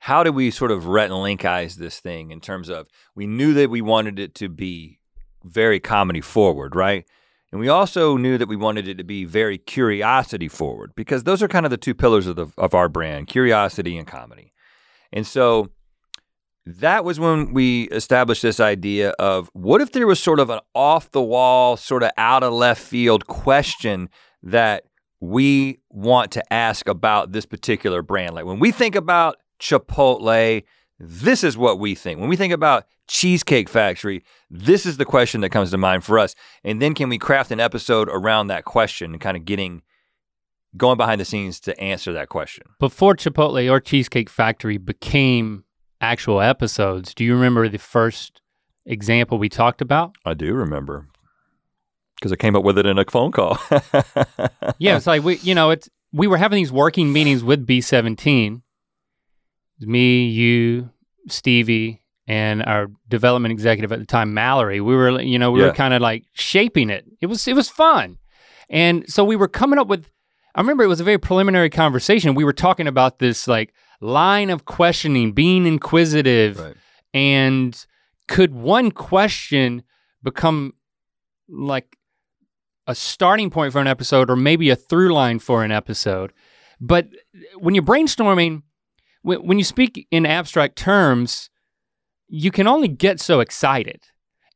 [0.00, 1.38] how do we sort of Rhett and
[1.76, 4.98] this thing in terms of we knew that we wanted it to be
[5.44, 7.04] very comedy forward, right?
[7.50, 11.42] And we also knew that we wanted it to be very curiosity forward because those
[11.42, 14.52] are kind of the two pillars of the of our brand, curiosity and comedy.
[15.12, 15.70] And so
[16.76, 20.60] that was when we established this idea of what if there was sort of an
[20.74, 24.10] off the wall, sort of out of left field question
[24.42, 24.84] that
[25.18, 28.34] we want to ask about this particular brand.
[28.34, 30.62] Like when we think about Chipotle,
[30.98, 32.20] this is what we think.
[32.20, 36.18] When we think about Cheesecake Factory, this is the question that comes to mind for
[36.18, 36.34] us.
[36.64, 39.80] And then can we craft an episode around that question and kind of getting
[40.76, 42.66] going behind the scenes to answer that question?
[42.78, 45.64] Before Chipotle or Cheesecake Factory became
[46.00, 48.40] actual episodes, do you remember the first
[48.86, 50.16] example we talked about?
[50.24, 51.08] I do remember
[52.16, 53.58] because I came up with it in a phone call.
[54.78, 58.62] yeah, it's like we, you know, it's we were having these working meetings with B17.
[59.80, 60.90] Me, you,
[61.28, 64.80] Stevie, and our development executive at the time, Mallory.
[64.80, 65.66] We were, you know, we Yeah.
[65.66, 67.04] were kind of like shaping it.
[67.20, 68.18] It was it was fun.
[68.68, 70.06] And so we were coming up with
[70.54, 72.34] I remember it was a very preliminary conversation.
[72.34, 76.76] We were talking about this like line of questioning, being inquisitive, right.
[77.12, 77.86] and
[78.28, 79.82] could one question
[80.22, 80.74] become
[81.48, 81.96] like
[82.86, 86.32] a starting point for an episode or maybe a through line for an episode?
[86.80, 87.08] But
[87.56, 88.62] when you're brainstorming,
[89.22, 91.50] when, when you speak in abstract terms,
[92.28, 94.00] you can only get so excited.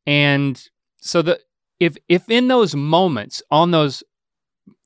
[0.06, 0.62] And
[1.00, 1.40] so the
[1.80, 4.04] if if in those moments on those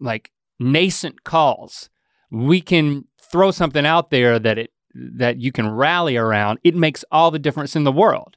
[0.01, 1.91] like nascent calls,
[2.31, 7.05] we can throw something out there that it that you can rally around, it makes
[7.13, 8.37] all the difference in the world.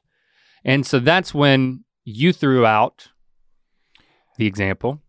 [0.62, 3.08] And so that's when you threw out
[4.36, 5.00] the example.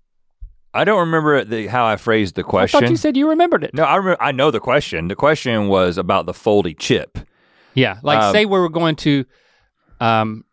[0.73, 2.77] I don't remember the, how I phrased the question.
[2.77, 3.73] I thought you said you remembered it.
[3.73, 5.09] no, I remember, I know the question.
[5.09, 7.17] The question was about the foldy chip.
[7.73, 9.25] Yeah, like Um, say we were going to
[9.99, 10.45] um,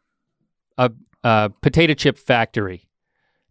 [0.77, 0.91] a,
[1.23, 2.88] a potato chip factory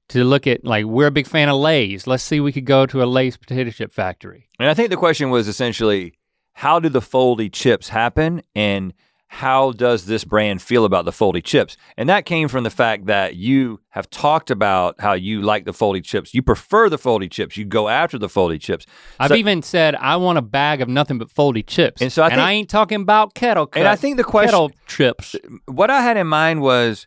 [0.09, 2.07] to look at like we're a big fan of Lay's.
[2.07, 4.47] Let's see, we could go to a Lay's potato chip factory.
[4.59, 6.13] And I think the question was essentially
[6.53, 8.93] how do the foldy chips happen and
[9.29, 11.75] how does this brand feel about the foldy chips?
[11.97, 15.73] And that came from the fact that you have talked about how you like the
[15.73, 16.33] foldy chips.
[16.33, 17.57] You prefer the foldy chips.
[17.57, 18.85] You go after the foldy chips.
[19.19, 22.01] I've So- even said I want a bag of nothing but foldy chips.
[22.01, 24.47] And so I and I ain't talking about kettle cut, And I think the question
[24.47, 25.35] kettle chips.
[25.65, 27.05] what I had in mind was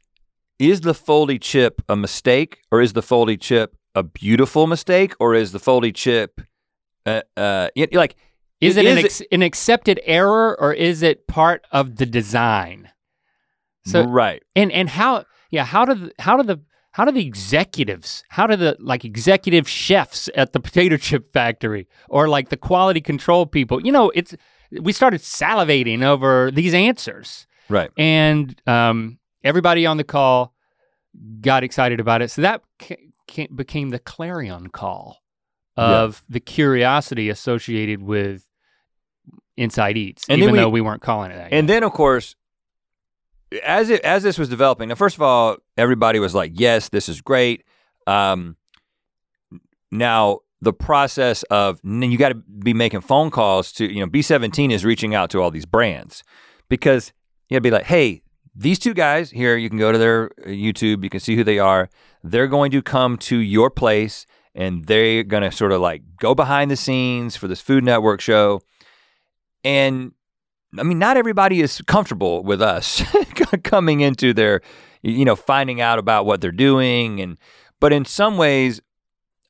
[0.60, 5.34] is the foldy chip a mistake or is the foldy chip a beautiful mistake or
[5.34, 6.40] is the foldy chip
[7.06, 8.14] uh, uh like
[8.60, 12.90] Is it, is an, ex- an accepted error or is it part of the design?
[13.86, 14.42] So right.
[14.54, 16.60] and and how yeah how do the, how do the
[16.92, 21.88] how do the executives how do the like executive chefs at the potato chip factory
[22.10, 24.34] or like the quality control people you know it's
[24.82, 27.90] we started salivating over these answers Right.
[27.96, 30.54] and um, everybody on the call
[31.40, 32.96] got excited about it so that ca-
[33.30, 35.18] ca- became the clarion call
[35.76, 36.02] Yeah.
[36.02, 38.46] of the curiosity associated with
[39.56, 41.74] inside eats And even we- though we weren't calling it that And yet.
[41.74, 42.36] then of course
[43.64, 47.08] as it as this was developing, now first of all, everybody was like, "Yes, this
[47.08, 47.64] is great."
[48.06, 48.54] Um,
[49.90, 54.06] now the process of then you got to be making phone calls to you know
[54.06, 56.22] B17 is reaching out to all these brands
[56.68, 57.12] because
[57.48, 58.22] you got to be like, "Hey,
[58.54, 61.44] these two guys here, you can go to their uh, YouTube, you can see who
[61.44, 61.88] they are.
[62.22, 66.34] They're going to come to your place and they're going to sort of like go
[66.34, 68.60] behind the scenes for this Food Network show."
[69.62, 70.12] And
[70.78, 73.02] I mean, not everybody is comfortable with us
[73.64, 74.60] coming into their,
[75.02, 77.20] you know, finding out about what they're doing.
[77.20, 77.38] And,
[77.80, 78.80] but in some ways,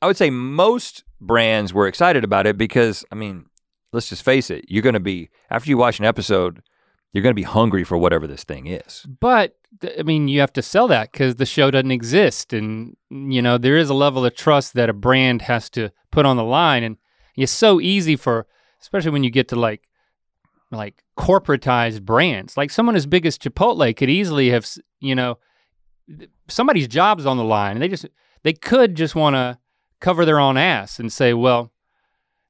[0.00, 3.46] I would say most brands were excited about it because, I mean,
[3.92, 6.62] let's just face it, you're going to be, after you watch an episode,
[7.12, 9.06] you're going to be hungry for whatever this thing is.
[9.20, 9.56] But
[9.98, 13.58] I mean, you have to sell that because the show doesn't exist, and you know
[13.58, 16.82] there is a level of trust that a brand has to put on the line,
[16.82, 16.96] and
[17.36, 18.46] it's so easy for,
[18.80, 19.82] especially when you get to like,
[20.70, 24.68] like corporatized brands, like someone as big as Chipotle could easily have,
[25.00, 25.38] you know,
[26.48, 28.06] somebody's job's on the line, and they just
[28.42, 29.58] they could just want to
[30.00, 31.72] cover their own ass and say, well,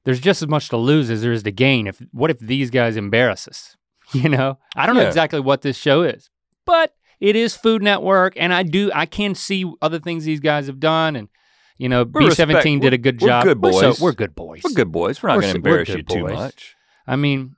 [0.05, 1.87] there's just as much to lose as there is to gain.
[1.87, 3.75] If what if these guys embarrass us?
[4.23, 6.29] You know, I don't know exactly what this show is,
[6.65, 10.67] but it is Food Network, and I do I can see other things these guys
[10.67, 11.29] have done, and
[11.77, 13.43] you know, We B seventeen did we're- a good we're job.
[13.45, 14.01] good We're, so- boys.
[14.01, 14.61] we're good boys.
[14.63, 15.21] We're good boys.
[15.23, 16.75] We're not going to embarrass you good too much.
[17.07, 17.55] I mean,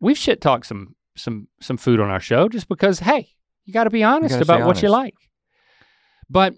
[0.00, 3.30] we've shit talked some some some food on our show just because hey,
[3.64, 5.14] you got to be honest about stay what you like.
[6.28, 6.54] But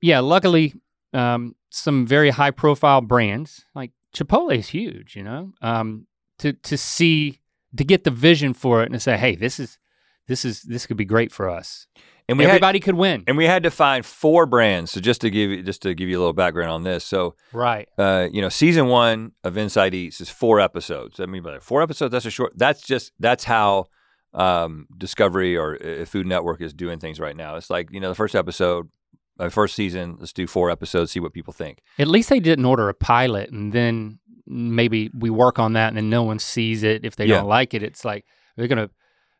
[0.00, 0.74] yeah, luckily,
[1.12, 5.14] um, some very high profile brands like Chipotle is huge.
[5.16, 6.06] You know, um,
[6.38, 7.40] to to see
[7.76, 9.78] to get the vision for it and to say, hey, this is
[10.26, 11.86] this is this could be great for us.
[12.30, 13.24] And we had Everybody could win.
[13.26, 14.90] and we had to find four brands.
[14.90, 17.04] So just to give you just to give you a little background on this.
[17.04, 17.88] So Right.
[17.96, 21.20] uh, you know, season one of Inside Eats is four episodes.
[21.20, 22.12] I mean, like four episodes.
[22.12, 22.52] That's a short.
[22.56, 23.86] That's just that's how
[24.34, 27.56] um, Discovery or uh, Food Network is doing things right now.
[27.56, 28.88] It's like you know, the first episode,
[29.40, 30.16] uh, first season.
[30.18, 31.80] Let's do four episodes, see what people think.
[31.98, 35.96] At least they didn't order a pilot and then maybe we work on that and
[35.96, 37.36] then no one sees it if they Yeah.
[37.38, 37.82] don't like it.
[37.82, 38.24] It's like
[38.56, 38.90] we're gonna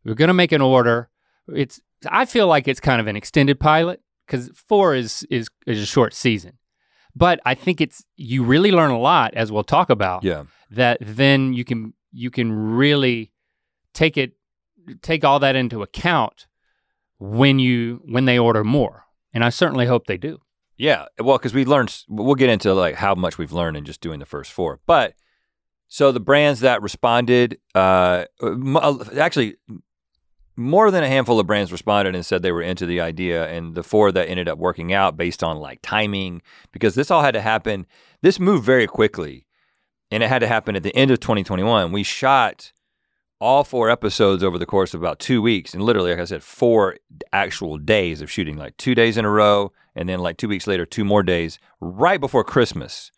[0.05, 1.09] we're gonna make an order.
[1.55, 5.81] It's I feel like it's kind of an extended pilot because four is is is
[5.83, 6.59] a short season.
[7.17, 10.23] But I think it's you really learn a lot as we'll talk about.
[10.23, 13.33] Yeah, that then you can you can really
[13.95, 14.33] take it
[15.03, 16.47] take all that into account
[17.19, 20.39] when you when they order more and i certainly hope they do
[20.79, 21.07] yeah.
[21.19, 22.05] Well, because we learned.
[22.09, 24.81] We'll get into like how much we've learned in just doing the first four.
[24.87, 25.15] But
[25.89, 29.57] so the brands that responded, uh, uh, actually.
[30.61, 33.77] More than a handful of brands responded and said they were into the idea, and
[33.77, 37.35] the four that ended up working out based on like timing, because this all had
[37.35, 37.87] to happen.
[38.23, 39.47] This moved very quickly,
[40.11, 41.93] and it had to happen at the end of 2021.
[41.93, 42.73] We shot
[43.41, 46.43] all four episodes over the course of about two weeks, and literally, like I said,
[46.43, 46.97] four
[47.33, 50.67] actual days of shooting, like two days in a row, and then like two weeks
[50.67, 53.11] later, two more days, right before Christmas.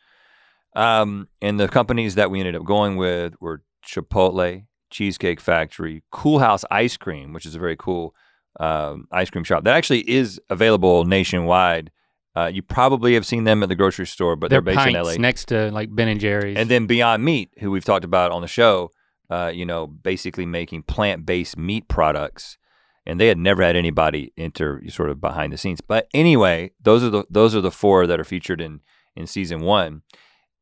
[0.76, 6.64] Um, and the companies that we ended up going with were Chipotle, Cheesecake Factory, Coolhaus
[6.70, 8.14] Ice Cream, which is a very cool
[8.59, 11.90] um, ice cream shop that actually is available nationwide.
[12.37, 14.94] Uh, you probably have seen them at the grocery store, but they're, they're, based in
[14.94, 15.14] LA.
[15.14, 18.40] next to like ben and jerry's And then Beyond Meat, who we've talked about on
[18.42, 18.90] the show,
[19.31, 22.59] uh, you know, basically making plant-based meat products,
[23.07, 25.81] and they had never had anybody enter sort of behind the scenes.
[25.81, 28.81] But anyway, those are the those are the four that are featured in
[29.16, 30.03] in season one.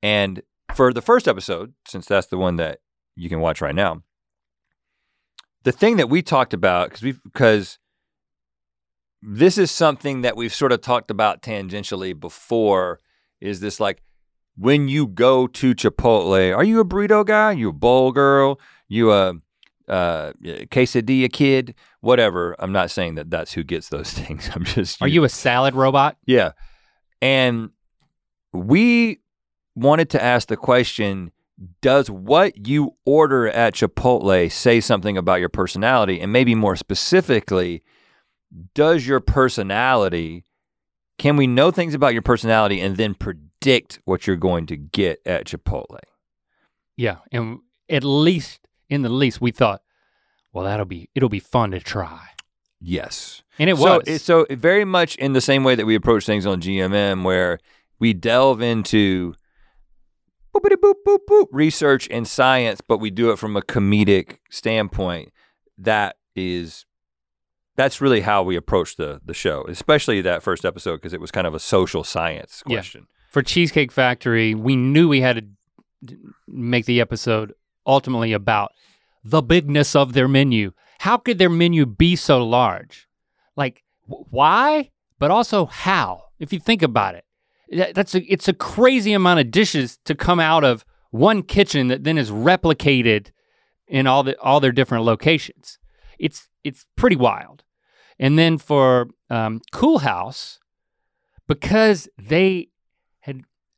[0.02, 0.42] And
[0.74, 2.80] for the first episode, since that's the one that
[3.16, 4.02] you can watch right now,
[5.64, 7.78] the thing that we talked about because we because
[9.20, 13.00] this is something that we've sort of talked about tangentially before
[13.40, 14.02] is this like
[14.58, 17.52] when you go to Chipotle, are you a burrito guy?
[17.52, 18.60] You a bowl girl?
[18.88, 19.34] You a
[19.88, 21.74] uh, quesadilla kid?
[22.00, 22.56] Whatever.
[22.58, 24.50] I'm not saying that that's who gets those things.
[24.52, 25.00] I'm just.
[25.00, 26.52] are you a salad robot Yeah.
[27.22, 27.70] And
[28.52, 29.20] we
[29.74, 31.30] wanted to ask the question
[31.80, 36.20] Does what you order at Chipotle say something about your personality?
[36.20, 37.84] And maybe more specifically,
[38.74, 40.44] does your personality,
[41.18, 43.47] can we know things about your personality and then predict
[44.04, 45.98] what you're going to get at Chipotle?
[46.96, 49.82] yeah and at least in the least we thought
[50.52, 52.20] well that'll be it'll be fun to try
[52.80, 53.42] Yes.
[53.58, 56.24] and it so, was it- so very much in the same way that we approach
[56.26, 57.58] things on GMM, where
[57.98, 59.34] we delve into
[60.54, 65.32] boopity boop boop boop research and science, but we do it from a comedic standpoint.
[65.76, 66.86] That is,
[67.76, 71.32] that's really how we approach the the show, especially that first episode because it was
[71.32, 72.76] kind of a social science Yeah.
[72.76, 73.06] question.
[73.28, 75.36] For cheesecake factory we knew we had
[76.06, 77.52] to make the episode
[77.86, 78.72] ultimately about
[79.24, 80.72] the bigness of their menu.
[81.00, 83.06] How could their menu be so large?
[83.56, 84.90] Like wh- why?
[85.18, 87.24] But also how if you think about it.
[87.70, 91.88] That- that's a, it's a crazy amount of dishes to come out of one kitchen
[91.88, 93.30] that then is replicated
[93.86, 95.78] in all the all their different locations.
[96.18, 97.64] It's it's pretty wild.
[98.18, 100.58] And then for um, Coolhaus
[101.46, 102.68] because they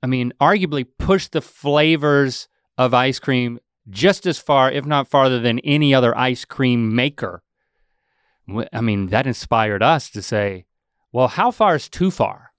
[0.02, 3.58] i mean arguably pushed the flavors of ice cream
[3.88, 7.42] just as far if not farther than any other ice cream maker
[8.72, 10.64] i mean that inspired us to say
[11.12, 12.52] well how far is too far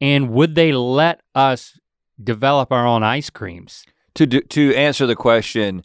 [0.00, 1.78] and would they let us
[2.22, 5.84] develop our own ice creams To do, to answer the question,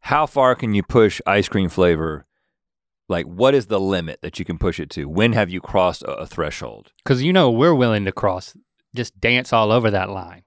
[0.00, 2.26] how far can you push ice cream flavor?
[3.08, 5.08] Like, what is the limit that you can push it to?
[5.08, 6.92] When have you crossed a, a threshold?
[7.02, 8.54] because you know we're willing to cross
[8.94, 10.42] just dance all over that line.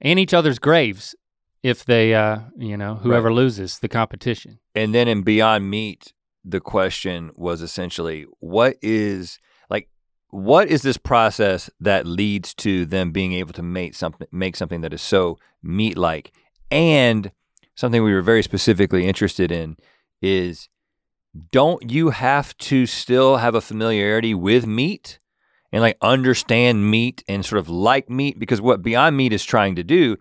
[0.00, 1.14] And each other's graves
[1.62, 4.58] if they uh you know whoever loses the competition.
[4.74, 6.12] And then in Beyond Meat,
[6.44, 9.38] the question was essentially, what is
[9.70, 9.88] like,
[10.30, 14.80] what is this process that leads to them being able to make something, make something
[14.80, 16.32] that is so meat-like?
[16.70, 17.30] And
[17.74, 19.76] something we were very specifically interested in
[20.20, 20.68] is,
[21.50, 25.18] don't you have to still have a familiarity with meat
[25.72, 28.38] and like understand meat and sort of like meat?
[28.38, 30.16] Because what Beyond Meat is trying to do,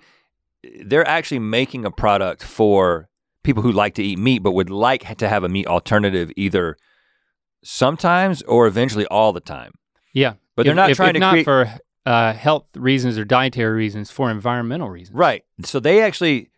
[0.85, 3.09] they're actually making a product for
[3.43, 6.77] people who like to eat meat but would like to have a meat alternative either
[7.63, 9.73] sometimes or eventually all the time.
[10.13, 11.69] yeah But they're If- not if- trying if to not create for
[12.05, 15.43] uh, health reasons or dietary reasons for environmental reasons right.
[15.63, 16.49] So they actually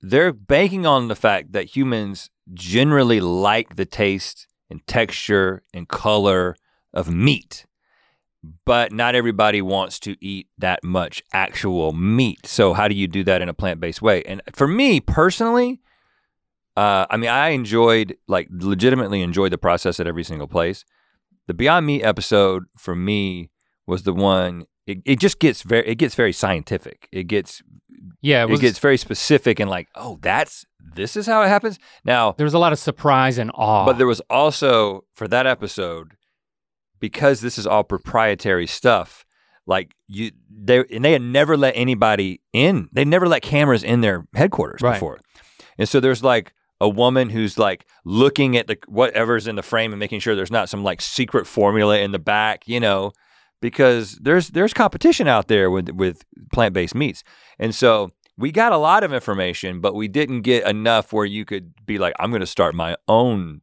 [0.00, 6.56] they're banking on the fact that humans generally like the taste and texture and color
[6.94, 7.66] of meat.
[8.64, 12.46] But not everybody wants to eat that much actual meat.
[12.46, 14.22] So how do you do that in a plant-based way?
[14.24, 15.80] And for me personally,
[16.76, 20.84] uh, I mean, I enjoyed, like, legitimately enjoyed the process at every single place.
[21.46, 23.50] The Beyond Meat episode for me
[23.86, 24.66] was the one.
[24.86, 27.08] It, it just gets very, it gets very scientific.
[27.12, 27.62] It gets,
[28.22, 30.64] Yeah, it, it, gets very specific and like, oh, that's
[30.94, 31.78] this is how it happens.
[32.04, 33.84] Now, there was a lot of surprise and awe.
[33.84, 36.14] but there was also for that episode
[37.02, 39.26] because this is all proprietary stuff.
[39.66, 42.88] Like you, they and they had never let anybody in.
[42.92, 44.94] They never let cameras in their headquarters Right.
[44.94, 45.18] before,
[45.78, 49.92] and so there's like a woman who's like looking at the whatever's in the frame
[49.92, 53.12] and making sure there's not some like secret formula in the back, you know,
[53.60, 57.22] because there's there's competition out there with with plant based meats,
[57.58, 61.44] and so we got a lot of information, but we didn't get enough where you
[61.44, 63.60] could be like, I'm going to start my own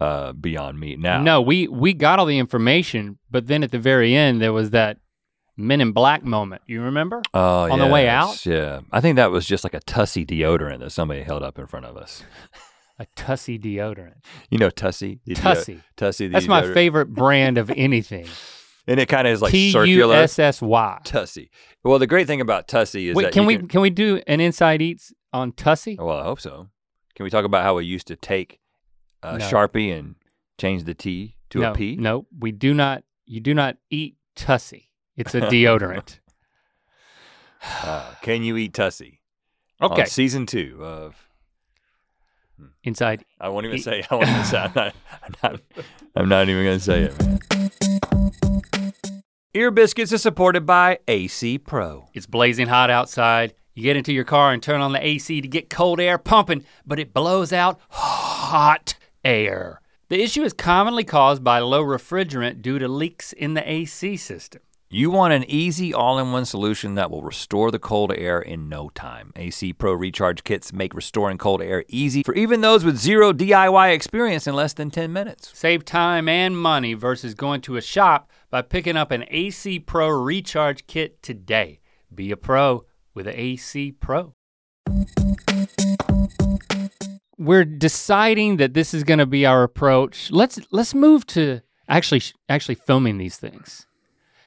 [0.00, 1.22] uh, Beyond Meat now.
[1.22, 4.70] No, we we got all the information, but then at the very end there was
[4.70, 4.98] that
[5.56, 6.62] Men in Black moment.
[6.66, 7.22] You remember?
[7.32, 8.44] Oh, yeah on the way out?
[8.44, 11.66] Yeah, I think that was just like a Tussy deodorant that somebody held up in
[11.66, 12.24] front of us.
[12.98, 14.18] A Tussy deodorant.
[14.50, 15.20] You know Tussy?
[15.34, 15.80] Tussy.
[15.96, 16.28] Tussy.
[16.28, 18.28] That's my favorite brand of anything.
[18.86, 20.14] And it kind of is like T U circular.
[20.14, 21.00] S S Y.
[21.02, 21.50] Tussy.
[21.82, 24.40] Well, the great thing about Tussy is Wait, that can we can we do an
[24.40, 25.96] inside eats on Tussy?
[25.98, 26.68] Well, I hope so.
[27.16, 28.60] Can we talk about how we used to take
[29.24, 29.44] a No.
[29.44, 30.14] Sharpie and
[30.58, 31.96] change the T to no, a P?
[31.96, 33.04] No, we do not.
[33.26, 34.90] You do not eat Tussy.
[35.16, 36.18] It's a deodorant.
[37.82, 39.20] Uh, can you eat Tussy?
[39.80, 41.16] Okay, On season two of
[42.84, 43.24] inside.
[43.40, 44.04] I won't even Eat- say.
[44.10, 44.58] I won't even say.
[44.58, 44.94] I'm not.
[45.22, 45.60] I'm not,
[46.16, 47.22] I'm not even gonna say it.
[47.22, 47.40] Man.
[49.54, 52.08] Ear Biscuits is supported by AC Pro.
[52.12, 53.54] It's blazing hot outside.
[53.74, 56.64] You get into your car and turn on the AC to get cold air pumping,
[56.86, 58.94] but it blows out hot
[59.24, 59.80] air.
[60.08, 64.60] The issue is commonly caused by low refrigerant due to leaks in the AC system.
[64.90, 69.32] You want an easy all-in-one solution that will restore the cold air in no time.
[69.34, 73.92] AC Pro recharge kits make restoring cold air easy for even those with zero DIY
[73.92, 75.50] experience in less than 10 minutes.
[75.52, 80.08] Save time and money versus going to a shop by picking up an AC Pro
[80.10, 81.80] recharge kit today.
[82.14, 84.32] Be a pro with AC Pro.
[87.38, 90.30] We're deciding that this is going to be our approach.
[90.30, 93.86] Let's let's move to actually actually filming these things.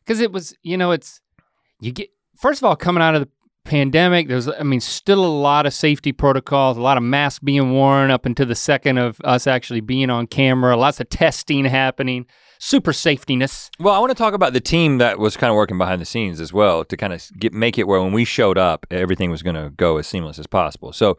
[0.05, 1.21] Cuz it was, you know, it's
[1.79, 3.29] you get first of all coming out of the
[3.67, 7.73] pandemic there's I mean still a lot of safety protocols, a lot of masks being
[7.73, 12.25] worn up until the second of us actually being on camera, lots of testing happening,
[12.59, 13.69] super safetyness.
[13.79, 16.05] Well, I want to talk about the team that was kind of working behind the
[16.05, 19.29] scenes as well to kind of get make it where when we showed up, everything
[19.29, 20.93] was going to go as seamless as possible.
[20.93, 21.17] So,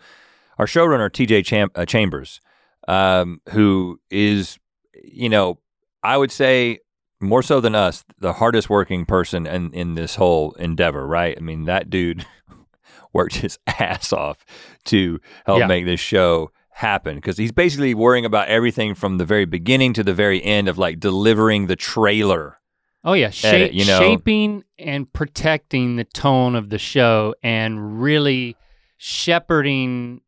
[0.58, 2.40] our showrunner TJ Cham- uh, Chambers,
[2.86, 4.58] um, who is,
[5.02, 5.58] you know,
[6.02, 6.78] I would say
[7.20, 11.06] more so than us, the hardest working person in in this whole endeavor.
[11.06, 11.36] Right?
[11.36, 12.24] I mean, that dude
[13.12, 14.44] worked his ass off
[14.86, 15.66] to help Yeah.
[15.66, 20.04] make this show happen because he's basically worrying about everything from the very beginning to
[20.04, 22.56] the very end of like delivering the trailer.
[23.04, 23.98] Oh yeah, sha- Edit, you know.
[23.98, 28.56] shaping and protecting the tone of the show and really
[28.96, 30.20] shepherding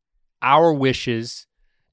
[0.42, 1.46] our wishes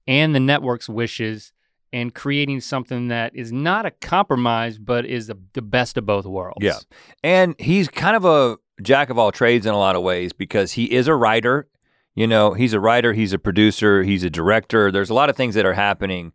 [0.07, 1.51] and the network's wishes
[1.93, 6.25] and creating something that is not a compromise but is the, the best of both
[6.25, 6.57] worlds.
[6.61, 6.79] Yeah.
[7.23, 10.73] And he's kind of a jack of all trades in a lot of ways because
[10.73, 11.67] he is a writer.
[12.15, 14.91] You know, he's a writer, he's a producer, he's a director.
[14.91, 16.33] There's a lot of things that are happening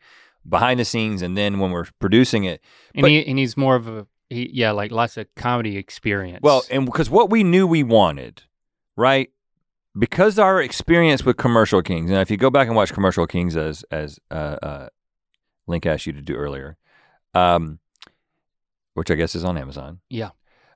[0.49, 2.61] behind the scenes and then when we're producing it.
[2.95, 6.41] And But- he and he's more of a he, yeah, like lots of comedy experience.
[6.43, 8.43] Well, and because what we knew we wanted,
[8.97, 9.31] right?
[9.99, 13.57] Because our experience with Commercial Kings, and if you go back and watch Commercial Kings
[13.57, 14.89] as as uh, uh,
[15.67, 16.77] Link asked you to do earlier,
[17.35, 17.79] um,
[18.95, 20.01] which I guess is on Amazon.
[20.09, 20.31] Yeah.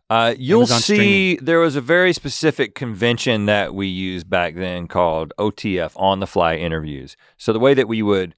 [0.09, 4.87] Uh, you'll Amazon see there was a very specific convention that we used back then
[4.87, 7.17] called OTF on the fly interviews.
[7.39, 8.35] So the way that we would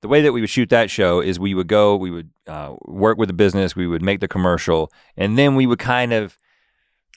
[0.00, 2.74] the way that we would shoot that show is we would go, we would uh,
[2.86, 6.38] work with the business, we would make the commercial, and then we would kind of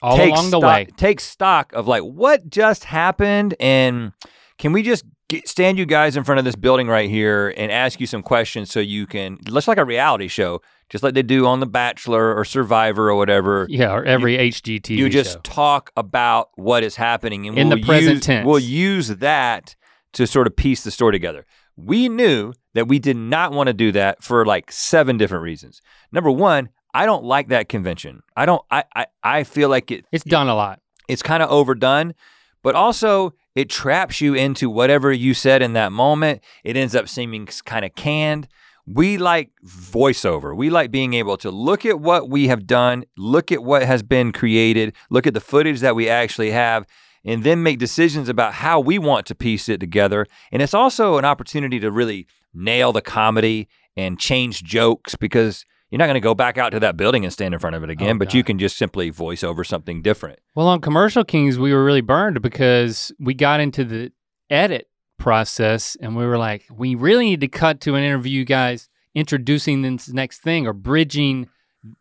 [0.04, 0.86] all take along the stock, way.
[0.96, 4.12] take stock of like what just happened and
[4.58, 7.72] can we just get, stand you guys in front of this building right here and
[7.72, 11.22] ask you some questions so you can let's like a reality show just like they
[11.22, 15.40] do on the bachelor or survivor or whatever Yeah, or every HGTV you just show.
[15.42, 18.46] talk about what is happening and In we'll the present use, tense.
[18.46, 19.74] we'll use that
[20.12, 21.46] to sort of piece the story together
[21.76, 25.80] we knew that we did not want to do that for like seven different reasons
[26.12, 30.06] number one i don't like that convention i don't i i, I feel like it
[30.12, 30.80] It's done a lot.
[31.08, 32.14] it's kind of overdone,
[32.62, 36.42] but also it traps you into whatever you said in that moment.
[36.64, 38.48] It ends up seeming kind of canned.
[38.86, 40.56] we like voiceover.
[40.56, 44.02] We like being able to look at what we have done, look at what has
[44.02, 46.84] been created, look at the footage that we actually have,
[47.24, 50.26] and then make decisions about how we want to piece it together.
[50.50, 55.64] And it's also an opportunity to really nail the comedy and change jokes because
[55.94, 57.84] you're not going to go back out to that building and stand in front of
[57.84, 60.40] it again, Oh, but you can just simply voice over something different.
[60.56, 64.10] Well, on Commercial Kings, we were really burned because we got into the
[64.50, 64.88] edit
[65.20, 69.82] process and we were like, we really need to cut to an interview, guys, introducing
[69.82, 71.48] this next thing or bridging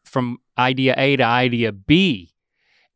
[0.04, 2.34] from idea A to idea B.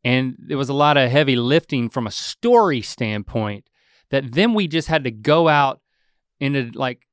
[0.02, 3.66] And there was a lot of heavy lifting from a story standpoint
[4.10, 5.80] that then we just had to go out
[6.40, 7.06] into like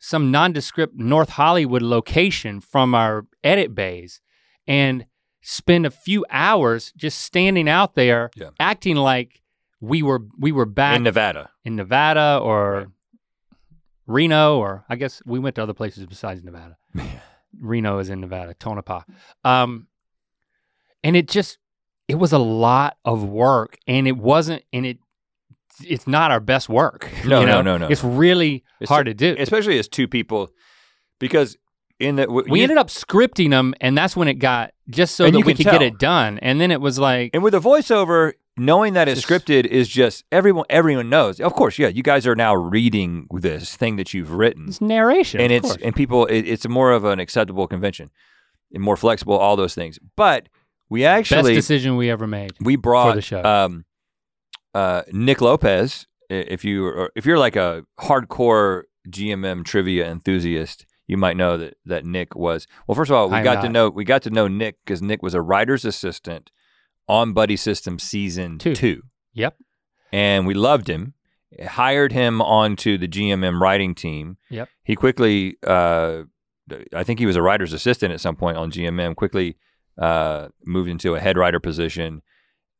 [0.00, 4.20] some nondescript North Hollywood location from our edit bays
[4.66, 5.04] and
[5.42, 8.50] spend a few hours just standing out there Yeah.
[8.58, 9.42] acting like
[9.80, 11.50] we were we were back In Nevada.
[11.64, 12.86] in Nevada or Right.
[14.06, 16.76] Reno or I guess we went to other places besides Nevada.
[17.60, 19.02] Reno is in Nevada, Tonopah.
[19.44, 19.86] Um,
[21.04, 21.58] and it just
[22.08, 24.98] it was a lot of work and it wasn't and it
[25.86, 27.08] it's not our best work.
[27.24, 27.62] No, you no, know?
[27.62, 29.34] no, no, It's really It's- hard to do.
[29.38, 30.50] Especially as two people,
[31.18, 31.56] because
[31.98, 35.38] in the we ended up scripting them and that's when it got just so that
[35.38, 36.38] you we could get it done.
[36.40, 39.86] And then it was like And with a voiceover, knowing that it's Just- scripted is
[39.88, 41.40] just everyone everyone knows.
[41.40, 44.68] Of course, yeah, you guys are now reading this thing that you've written.
[44.68, 45.40] it's narration.
[45.40, 45.82] and it's course.
[45.82, 48.10] and people it, it's more of an acceptable convention
[48.72, 49.98] and more flexible, all those things.
[50.16, 50.48] But
[50.88, 52.52] we actually best decision we ever made.
[52.60, 53.42] we brought the show.
[53.44, 53.84] um
[54.74, 61.16] uh Nick Lopez, if you or if you're like a hardcore GMM trivia enthusiast, you
[61.16, 63.88] might know that that Nick was well first of all, we I'm got to know
[63.88, 66.50] we got to know Nick cuz Nick was a writer's assistant
[67.08, 68.74] on Buddy System season Two.
[68.74, 69.02] 2
[69.34, 69.56] Yep.
[70.12, 71.14] and we loved him.
[71.68, 74.36] Hired him onto the GMM writing team.
[74.50, 74.68] Yep.
[74.84, 76.22] He quickly, uh,
[76.94, 79.16] I think he was a writer's assistant at some point on GMM.
[79.16, 79.56] Quickly
[79.98, 82.22] uh, moved into a head writer position,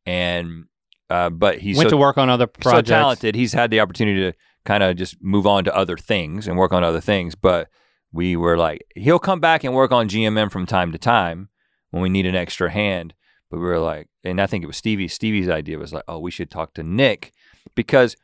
[0.07, 0.67] and
[1.11, 2.89] uh, but he's Went so, to work on other projects.
[2.89, 3.35] so talented.
[3.35, 4.33] He's had the opportunity to
[4.65, 7.35] kind of just move on to other things and work on other things.
[7.35, 7.69] But
[8.13, 11.49] we were like, he'll come back and work on GMM from time to time
[11.91, 13.15] when we need an extra hand.
[13.51, 15.09] But we were like, and I think it was Stevie.
[15.09, 17.33] Stevie's idea was like, oh, we should talk to Nick
[17.75, 18.17] because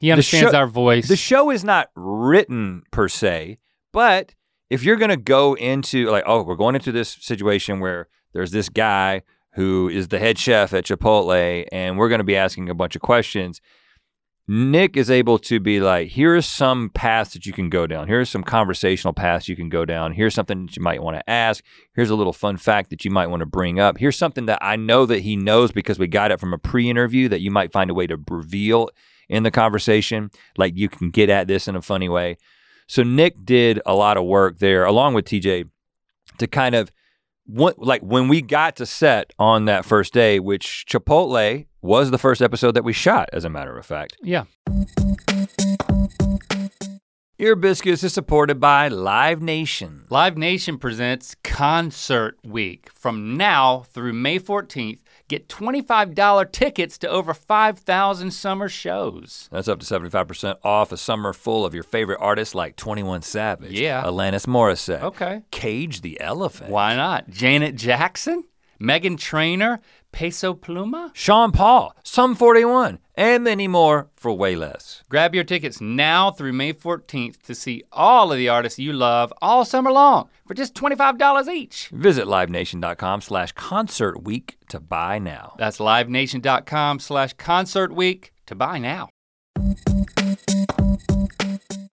[0.00, 1.08] He understands show- our voice.
[1.08, 3.58] the show is not written per se,
[3.92, 4.34] but
[4.70, 8.50] if you're going to go into like, oh, we're going into this situation where there's
[8.50, 9.22] this guy
[9.54, 12.96] who is the head chef at Chipotle, and we're going to be asking a bunch
[12.96, 13.60] of questions.
[14.50, 18.08] Nick is able to be like, here's some paths that you can go down.
[18.08, 20.14] Here's some conversational paths you can go down.
[20.14, 21.62] Here's something that you might want to ask.
[21.94, 23.98] Here's a little fun fact that you might want to bring up.
[23.98, 27.28] Here's something that I know that he knows because we got it from a pre-interview
[27.28, 28.88] that you might find a way to reveal
[29.28, 30.30] in the conversation.
[30.56, 32.38] Like you can get at this in a funny way.
[32.86, 35.68] So Nick did a lot of work there, along with TJ,
[36.38, 36.90] to kind of
[37.48, 42.18] what like when we got to set on that first day, which Chipotle was the
[42.18, 44.16] first episode that we shot, as a matter of fact.
[44.22, 44.44] yeah.
[47.40, 50.06] Ear Biscuits is supported by Live Nation.
[50.10, 52.90] Live Nation presents Concert Week.
[52.92, 54.98] From now through May 14th,
[55.28, 59.48] get $25 tickets to over 5,000 summer shows.
[59.52, 63.78] That's up to 75% off a summer full of your favorite artists like 21 Savage,
[63.78, 64.02] Yeah.
[64.02, 65.42] Alanis Morissette, Okay.
[65.50, 67.28] Cage the Elephant, Why not?
[67.30, 68.44] Janet Jackson,
[68.80, 69.80] Meghan Trainor,
[70.12, 71.10] Peso Pluma?
[71.14, 75.02] Sean Paul, Sum 41, and many more for way less.
[75.08, 79.32] Grab your tickets now through May 14th to see all of the artists you love
[79.40, 81.88] all summer long for just $25 each.
[81.88, 85.54] Visit livenation.com slash concert week to buy now.
[85.58, 89.08] That's livenation.com slash concert week to buy now.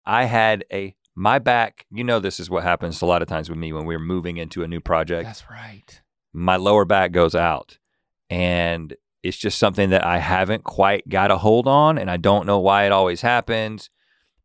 [0.06, 3.50] I had a my back, you know this is what happens a lot of times
[3.50, 5.26] with me when we're moving into a new project.
[5.26, 6.02] That's right.
[6.34, 7.78] My lower back goes out
[8.30, 12.46] and it's just something that I haven't quite got a hold on and I don't
[12.46, 13.90] know why it always happens.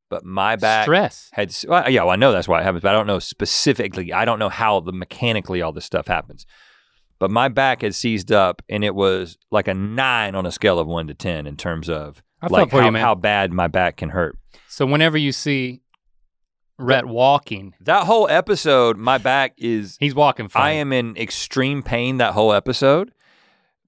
[0.09, 1.29] But my back Stress.
[1.33, 4.13] had well, yeah, well, I know that's why it happens, but I don't know specifically.
[4.13, 6.47] I don't know how the mechanically all this stuff happens.
[7.21, 10.79] But my back had seized up, and it was like a nine on a scale
[10.79, 13.69] of one to ten in terms of I like for you, how, how bad my
[13.69, 14.37] back can hurt.
[14.69, 15.83] So whenever you see
[16.79, 19.97] Rhett walking, That whole episode, my back is.
[20.01, 20.63] he's walking fine.
[20.63, 23.13] I am in extreme pain that whole episode,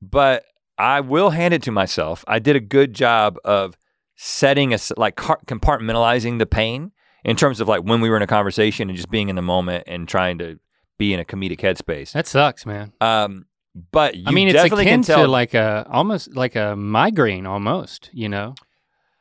[0.03, 0.45] but
[0.77, 2.25] I will hand it to myself.
[2.27, 3.77] I did a good job of
[4.17, 6.93] setting a like compartmentalizing the pain
[7.25, 9.43] in terms of like when we were in a conversation and just being in the
[9.43, 10.59] moment and trying to
[10.99, 12.13] be in a comedic headspace.
[12.13, 12.93] That sucks, man.
[13.01, 13.47] Um,
[13.93, 18.11] but you I mean, it's akin to like a almost like a migraine, almost.
[18.13, 18.55] You know,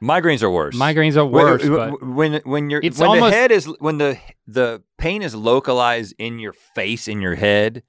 [0.02, 0.76] Migraines are worse.
[0.76, 4.18] Migraines are worse, when, when when you're It's when almost- the head is when the
[4.48, 7.84] the pain is localized in your face in your head,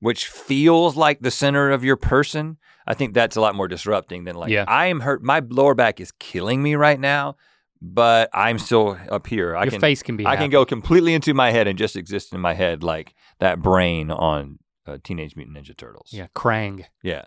[0.00, 2.58] which feels like the center of your person.
[2.86, 4.64] I think that's a lot more disrupting than like Yeah.
[4.68, 5.22] I am hurt.
[5.22, 7.36] My lower back is killing me right now,
[7.82, 9.56] but I'm still up here.
[9.56, 10.26] I your can face can be.
[10.26, 13.60] I can go completely into my head and just exist in my head like that
[13.60, 16.10] brain on uh, Teenage Mutant Ninja Turtles.
[16.12, 16.84] Yeah, Krang.
[17.02, 17.24] yeah.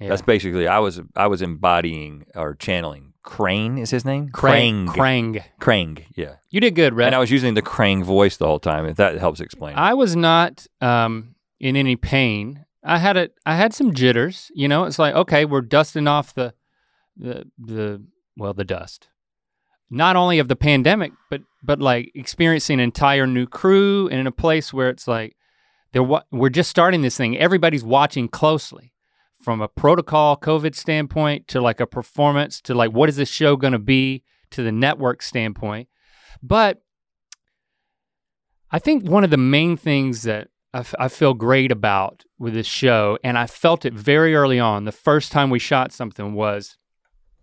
[0.00, 0.08] Yeah.
[0.08, 4.30] That's basically I was I was embodying or channeling Crane is his name?
[4.30, 4.86] Krang.
[4.86, 5.44] Krang.
[5.60, 6.04] Krang.
[6.16, 6.36] Yeah.
[6.50, 7.06] You did good, Rhett.
[7.06, 9.74] And I was using the Krang voice the whole time, if that helps explain.
[9.74, 9.78] it.
[9.78, 11.31] I was not um,
[11.62, 12.66] in any pain.
[12.84, 13.34] I had it.
[13.46, 14.50] I had some jitters.
[14.54, 16.52] You know, it's like okay, we're dusting off the
[17.16, 18.04] the the
[18.36, 19.08] well the dust.
[19.88, 24.26] Not only of the pandemic, but but like experiencing an entire new crew and in
[24.26, 25.36] a place where it's like
[25.92, 27.38] they're wa- we're just starting this thing.
[27.38, 28.92] Everybody's watching closely
[29.40, 33.56] from a protocol COVID standpoint to like a performance to like what is this show
[33.56, 35.88] going to be to the network standpoint.
[36.42, 36.82] But
[38.72, 42.54] I think one of the main things that I, f- I feel great about with
[42.54, 46.34] this show, and I felt it very early on, the first time we shot something
[46.34, 46.76] was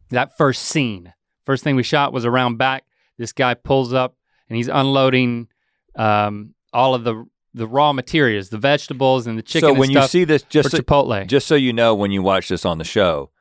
[0.09, 1.13] that first scene.
[1.45, 2.86] First thing we shot was around back.
[3.17, 4.15] This guy pulls up
[4.49, 5.47] and he's unloading
[5.95, 7.25] um, all of the
[7.55, 10.77] the raw materials, the vegetables and the chicken so when you see this, just so,
[10.77, 11.25] Chipotle.
[11.25, 13.32] just so you know, when you watch this on the show,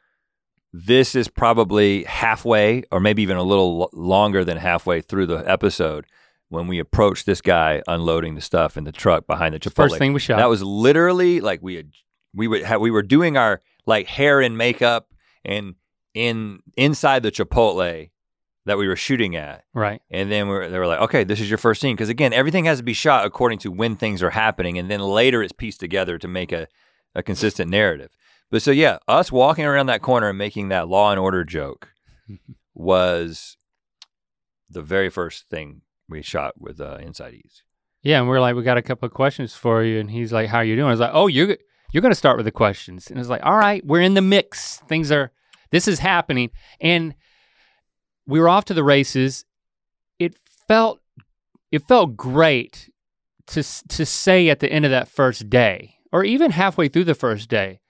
[0.73, 5.49] this is probably halfway, or maybe even a little lo- longer than halfway through the
[5.49, 6.07] episode
[6.49, 9.75] when we approached this guy unloading the stuff in the truck behind the Chipotle.
[9.75, 10.39] First thing we shot.
[10.39, 11.91] That was literally like we had
[12.35, 15.13] we would have, we were doing our like hair and makeup
[15.45, 15.75] and
[16.15, 18.11] in inside the Chipotle
[18.67, 19.65] that we were shooting at.
[19.73, 20.03] right.
[20.11, 21.97] And then we were, they were like, okay, this is your first scene.
[21.97, 24.79] Because again, everything has to be shot according to when things are happening.
[24.79, 26.69] And then later it's pieced together to make a,
[27.15, 28.15] a consistent narrative.
[28.51, 31.89] But so, yeah, us walking around that corner and making that law and order joke
[32.75, 33.57] was
[34.69, 37.63] the very first thing we shot with uh, Inside Eats.
[38.03, 40.49] Yeah, and we're like, we got a couple of questions for you, and he's like,
[40.49, 41.57] "How are you doing?" I was like, "Oh, you're
[41.93, 44.79] you're gonna start with the questions," and it's like, "All right, we're in the mix.
[44.89, 45.33] Things are,
[45.71, 46.51] this is happening,"
[46.81, 47.15] and
[48.27, 49.45] we were off to the races.
[50.19, 50.37] It
[50.69, 51.01] felt,
[51.73, 52.89] it felt great
[53.49, 57.15] to to say at the end of that first day, or even halfway through the
[57.15, 57.81] first day,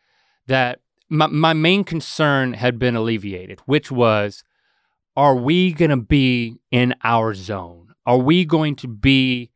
[0.46, 4.42] that my my main concern had been alleviated, which was,
[5.16, 7.87] are we gonna be in our zone?
[8.08, 9.50] Are we going to be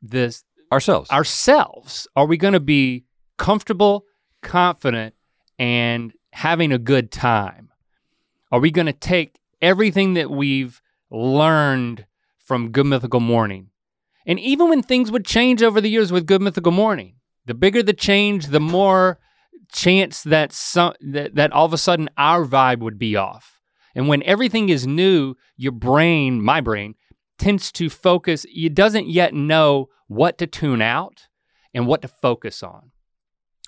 [0.00, 1.10] this Ourselves.
[1.10, 2.08] ourselves?
[2.16, 3.04] Are we going to be
[3.36, 4.06] comfortable,
[4.40, 5.14] confident,
[5.58, 7.68] and having a good time?
[8.50, 10.80] Are we going to take everything that we've
[11.10, 12.06] learned
[12.38, 13.68] from Good Mythical Morning?
[14.24, 17.82] And even when things would change over the years with Good Mythical Morning, the bigger
[17.82, 19.18] the change, the more
[19.70, 23.60] chance that some that, that all of a sudden our vibe would be off.
[23.94, 26.94] And when everything is new, your brain, my brain,
[27.42, 31.26] tends to focus, it doesn't yet know what to tune out
[31.74, 32.92] and what to focus on.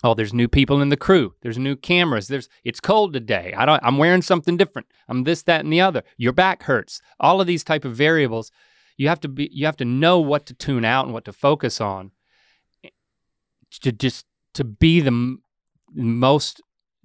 [0.05, 1.35] Oh, there's new people in the crew.
[1.43, 2.29] There's new cameras.
[2.29, 3.53] There's it's cold today.
[3.57, 4.87] I don't I'm wearing something different.
[5.09, 6.03] I'm this, that, and the other.
[6.17, 7.01] Your back hurts.
[7.19, 8.53] All of these type of variables.
[8.97, 11.33] You have to be you have to know what to tune out and what to
[11.33, 12.13] focus on
[13.81, 15.39] to just to be the
[15.95, 16.61] most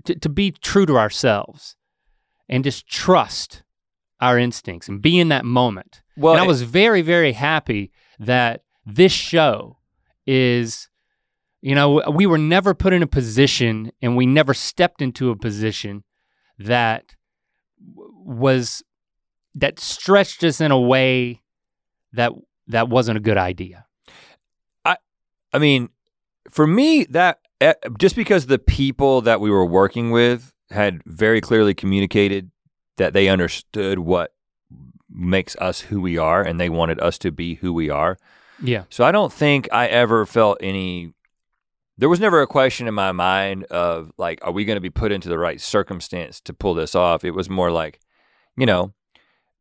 [0.05, 1.77] to, to be true to ourselves
[2.47, 3.63] and just trust
[4.19, 6.01] our instincts and be in that moment.
[6.19, 9.77] Well, and I was very, very happy that this show
[10.27, 10.89] is,
[11.61, 15.35] you know, we were never put in a position and we never stepped into a
[15.35, 16.03] position
[16.57, 17.15] that
[18.25, 18.83] was
[19.55, 21.41] that stretched us in a way
[22.13, 22.31] that
[22.67, 23.85] that wasn't a good idea.
[24.85, 24.97] I
[25.53, 25.89] I mean,
[26.49, 31.41] for me, that eh, just because the people that we were working with had very
[31.41, 32.51] clearly communicated
[32.97, 34.33] that they understood what
[35.11, 38.17] makes us who we are and they wanted us to be who we are.
[38.61, 38.83] Yeah.
[38.89, 41.13] So I don't think I ever felt any.
[41.97, 44.89] There was never a question in my mind of like, are we going to be
[44.89, 47.23] put into the right circumstance to pull this off?
[47.25, 47.99] It was more like,
[48.55, 48.93] you know,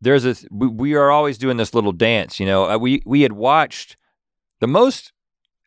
[0.00, 2.38] there's a we, we are always doing this little dance.
[2.38, 3.96] You know, Uh, we we had watched
[4.60, 5.12] the most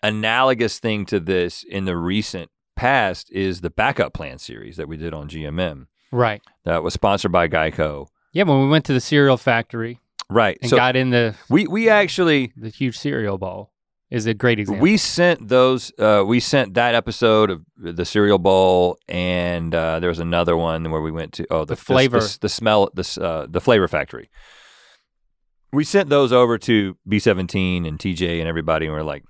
[0.03, 4.97] analogous thing to this in the recent past is the backup plan series that we
[4.97, 6.41] did on GMM Right.
[6.65, 8.07] that was sponsored by Geico.
[8.33, 10.57] Yeah, when we went to the cereal factory Right.
[10.61, 13.71] and so got in the we we actually the huge cereal bowl
[14.09, 14.81] is a great example.
[14.81, 15.91] We sent those.
[15.97, 20.91] Uh, we sent that episode of the cereal bowl, and uh, there was another one
[20.91, 22.19] where we went to oh the, The flavor.
[22.19, 24.29] the, the smell, the uh, the flavor factory.
[25.73, 29.23] We sent those over to B seventeen and TJ and everybody, and we're like,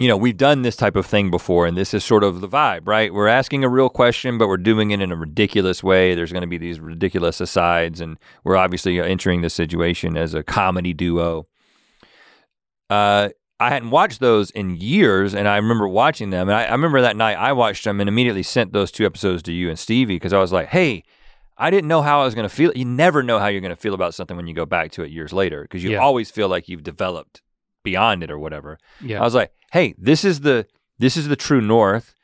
[0.00, 2.48] you know, we've done this type of thing before, and this is sort of the
[2.48, 3.12] vibe, right?
[3.12, 6.14] We're asking a real question, but we're doing it in a ridiculous way.
[6.14, 10.42] There's going to be these ridiculous asides, and we're obviously entering the situation as a
[10.44, 11.46] comedy duo.
[12.90, 13.30] Uh,
[13.60, 16.48] I hadn't watched those in years, and I remember watching them.
[16.48, 19.42] And I, I remember that night I watched them and immediately sent those two episodes
[19.44, 21.02] to you and Stevie because I was like, hey,
[21.56, 22.70] I didn't know how I was going to feel.
[22.76, 25.02] You never know how you're going to feel about something when you go back to
[25.02, 25.98] it years later because you Yeah.
[25.98, 27.42] always feel like you've developed
[27.82, 28.78] beyond it or whatever.
[29.02, 29.20] Yeah.
[29.20, 30.66] I was like, hey, this is the
[30.98, 32.14] this is the true north.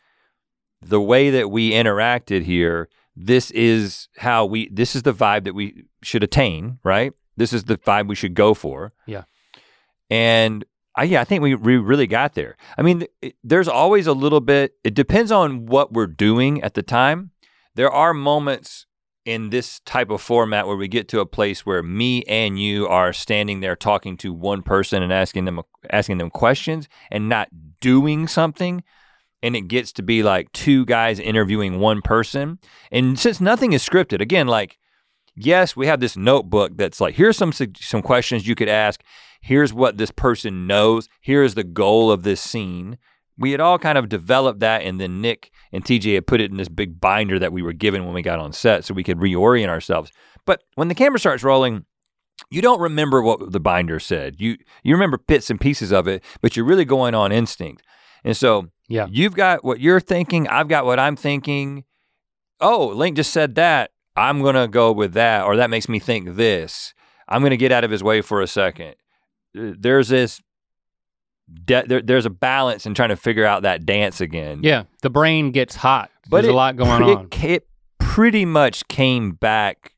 [0.82, 5.55] The way that we interacted here, this is how we this is the vibe that
[5.55, 7.12] we should attain, right?
[7.36, 8.92] This is the vibe we should go for.
[9.07, 9.24] Yeah.
[10.11, 10.64] And
[10.97, 12.57] I yeah, I think we, we really got there.
[12.76, 16.74] I mean, it, there's always a little bit it depends on what we're doing at
[16.74, 17.30] the time.
[17.74, 18.86] There are moments
[19.24, 22.86] in this type of format where we get to a place where me and you
[22.86, 25.60] are standing there talking to one person and asking them
[25.90, 27.48] asking them questions and not
[27.80, 28.82] doing something
[29.42, 32.58] and it gets to be like two guys interviewing one person.
[32.90, 34.78] And since nothing is scripted again like
[35.36, 39.02] yes we have this notebook that's like here's some some questions you could ask.
[39.40, 41.08] Here's what this person knows.
[41.20, 42.98] Here's the goal of this scene
[43.39, 46.51] we had all kind of developed that and then Nick and TJ had put it
[46.51, 49.03] in this big binder that we were given when we got on set so we
[49.05, 50.11] could reorient ourselves.
[50.47, 51.85] But when the camera starts rolling,
[52.51, 54.37] you don't remember what the binder said.
[54.41, 57.82] You you remember bits and pieces of it, but you're really going on instinct.
[58.24, 59.07] And so Yeah.
[59.11, 61.85] you've got what you're thinking, I've got what I'm thinking.
[62.61, 63.91] Oh, Link just said that.
[64.16, 66.95] I'm going to go with that or that makes me think this.
[67.28, 68.95] I'm going to get out of his way for a second.
[69.55, 70.41] There's this
[71.64, 74.61] de- there, there's a balance in trying to figure out that dance again.
[74.62, 74.84] Yeah.
[75.03, 76.11] The brain gets hot.
[76.30, 77.28] But There's it a lot going it, on.
[77.28, 77.66] ca- It
[77.99, 79.92] pretty much came back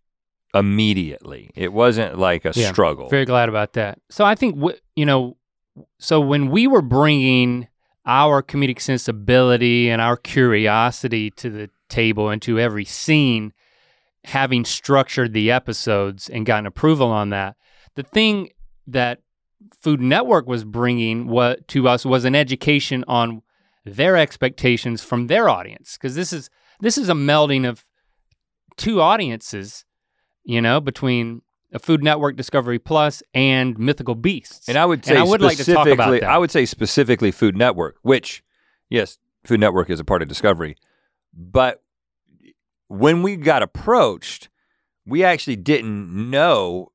[0.55, 1.51] immediately.
[1.55, 3.09] It wasn't like a Yeah, struggle.
[3.09, 4.01] Very glad about that.
[4.11, 5.37] So I think w- you know,
[5.99, 7.69] so when we were bringing
[8.07, 13.53] our comedic sensibility and our curiosity to the table and to every scene,
[14.25, 17.57] having structured the episodes and gotten approval on that,
[17.95, 18.49] the thing
[18.87, 19.21] that
[19.81, 23.43] Food Network was bringing what to us was an education on
[23.85, 26.51] their expectations from their audience because this is
[26.81, 27.85] this is a melding of
[28.77, 29.85] two audiences,
[30.45, 31.43] you know, between
[31.73, 34.69] a Food Network Discovery Plus and Mythical Beasts.
[34.69, 36.25] and I would say And I would like to talk about that.
[36.25, 38.43] I would say specifically Food Network, which
[38.89, 40.77] yes, Food Network is a part of Discovery.
[41.33, 41.83] But
[42.89, 44.49] when we got approached,
[45.05, 46.93] we actually didn't know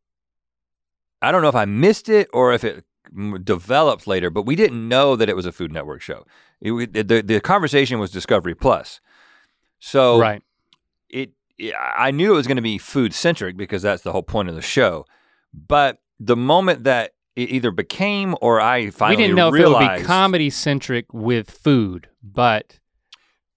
[1.21, 2.83] I don't know if I missed it or if it
[3.43, 6.25] developed later, but we didn't know that it was a Food Network show.
[6.61, 8.99] It, we- the the conversation was Discovery Plus.
[9.79, 10.41] So right.
[11.09, 14.23] it, it I knew it was going to be food centric because that's the whole
[14.23, 15.05] point of the show.
[15.53, 19.89] But the moment that it either became or I finally we didn't know realized, if
[19.89, 22.79] it would be comedy centric with food, but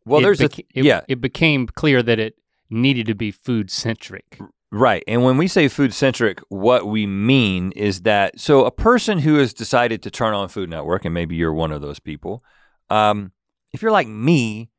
[0.06, 2.36] well, it there's a beca- it, yeah, it became clear that it
[2.70, 4.38] needed to be food centric.
[4.74, 5.04] Right.
[5.06, 9.36] And when we say food centric, what we mean is that so a person who
[9.36, 12.42] has decided to turn on Food Network, and maybe you're one of those people,
[12.90, 13.30] um,
[13.72, 14.70] if you're like me.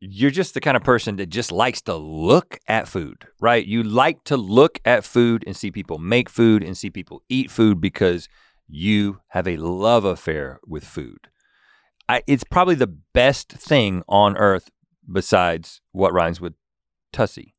[0.00, 3.66] You're just the kind of person that just likes to look at food, right?
[3.66, 7.50] You like to look at food and see people make food and see people eat
[7.50, 8.28] food because
[8.68, 11.26] you have a love affair with food.
[12.08, 14.70] I, it's probably the best thing on earth
[15.12, 16.54] besides what rhymes with
[17.12, 17.56] Tussy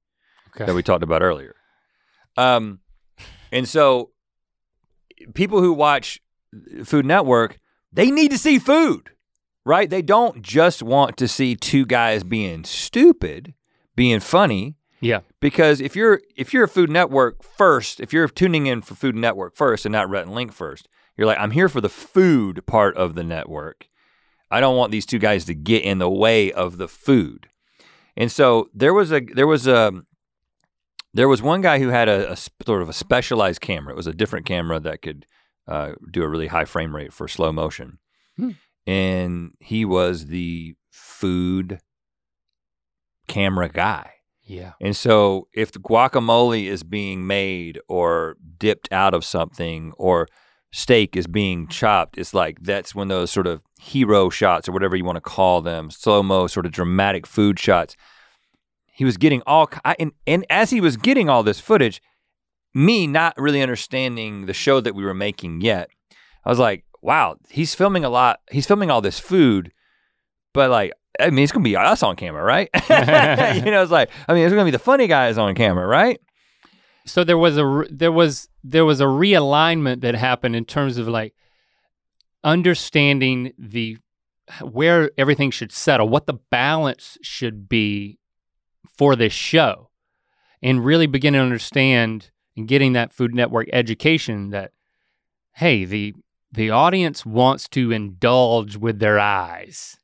[0.55, 0.65] Okay.
[0.65, 1.55] that we talked about earlier.
[2.40, 2.80] Um,
[3.52, 4.12] and so
[5.34, 6.22] people who watch
[6.84, 7.60] Food Network,
[7.92, 9.12] they need to see food,
[9.66, 9.90] right?
[9.90, 13.54] They don't just want to see two guys being stupid,
[13.96, 14.76] being funny.
[15.02, 15.22] yeah.
[15.42, 19.16] Because if you're if you're a Food Network first, if you're tuning in for Food
[19.16, 20.88] Network first and not Rhett and Link first,
[21.18, 23.88] you're like, I'm here for the food part of the network.
[24.52, 27.48] I don't want these two guys to get in the way of the food.
[28.18, 30.04] And so there was a there was a
[31.14, 33.93] there was one guy who had a, a sort of a specialized camera.
[33.93, 35.26] It was a different camera that could
[35.68, 37.99] uh, do a really high frame rate for slow motion,
[38.38, 38.51] Hmm.
[38.88, 41.80] and he was the food
[43.28, 44.12] camera guy.
[44.43, 44.74] Yeah.
[44.82, 50.28] And so if the guacamole is being made or dipped out of something or
[50.72, 54.95] steak is being chopped, it's like that's when those sort of hero shots or whatever
[54.95, 57.95] you want to call them, slow-mo sort of dramatic food shots.
[59.00, 62.02] He was getting all I- and and as he was getting all this footage,
[62.74, 65.89] me not really understanding the show that we were making yet,
[66.43, 68.41] I was like, wow, he's filming a lot.
[68.52, 69.72] He's filming all this food,
[70.54, 72.70] but like I mean, it's gonna be us on camera, right?
[73.64, 76.20] you know, it's like, I mean, it's gonna be the funny guys on camera, right?
[77.06, 81.08] So there was a there was there was a realignment that happened in terms of
[81.08, 81.34] like
[82.43, 83.97] understanding the
[84.62, 88.18] where everything should settle, what the balance should be
[89.00, 89.89] for this show,
[90.62, 94.74] and really beginning to understand and getting that Food Network education that,
[95.54, 96.14] hey, the
[96.52, 99.95] the audience wants to indulge with their eyes,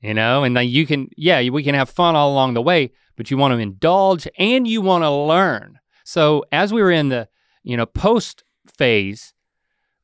[0.00, 2.90] you know, and then you can, yeah, we can have fun all along the way,
[3.14, 5.78] but you want to indulge and you want to learn.
[6.04, 7.28] So as we were in the,
[7.62, 8.42] you know, post
[8.76, 9.34] phase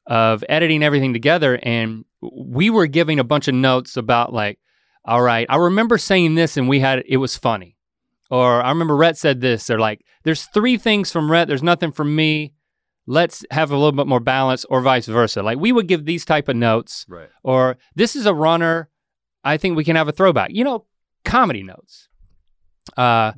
[0.06, 4.58] of editing everything together and we were giving a bunch of notes about like,
[5.04, 7.78] all right, I remember saying this and we had, it was funny.
[8.32, 11.92] Or I remember Rhett said this, They're like, there's three things from Rhett, there's nothing
[11.92, 12.54] from me.
[13.06, 15.42] Let's have a little bit more balance or vice versa.
[15.42, 17.28] Like we would give these type of notes Right.
[17.42, 18.88] or this is a runner.
[19.44, 20.50] I think we can have a throwback.
[20.52, 20.86] You know,
[21.24, 22.08] comedy notes.
[22.96, 23.32] Uh,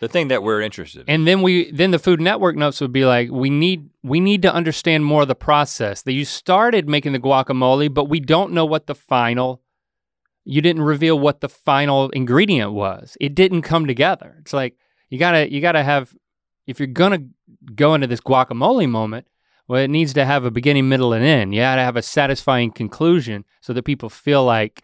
[0.00, 1.14] The thing that we're interested in.
[1.14, 4.42] and then we then the Food Network notes would be like, we need we need
[4.42, 6.02] to understand more of the process.
[6.02, 9.62] That you started making the guacamole, but we don't know what the final.
[10.48, 13.16] You didn't reveal what the final ingredient was.
[13.20, 14.36] It didn't come together.
[14.40, 14.76] It's like
[15.10, 16.14] you gotta you gotta have
[16.66, 17.24] if you're gonna
[17.74, 19.26] go into this guacamole moment.
[19.68, 21.52] Well, it needs to have a beginning, middle, and end.
[21.52, 24.82] You gotta have a satisfying conclusion so that people feel like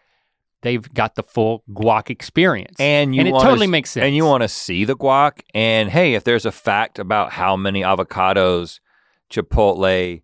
[0.63, 2.77] they've got the full guac experience.
[2.81, 4.05] and you and it totally makes sense.
[4.05, 5.43] And you want to see the guac.
[5.55, 8.81] And hey, if there's a fact about how many avocados
[9.31, 10.23] Chipotle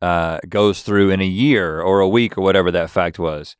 [0.00, 3.56] uh, goes through in a year or a week or whatever that fact was,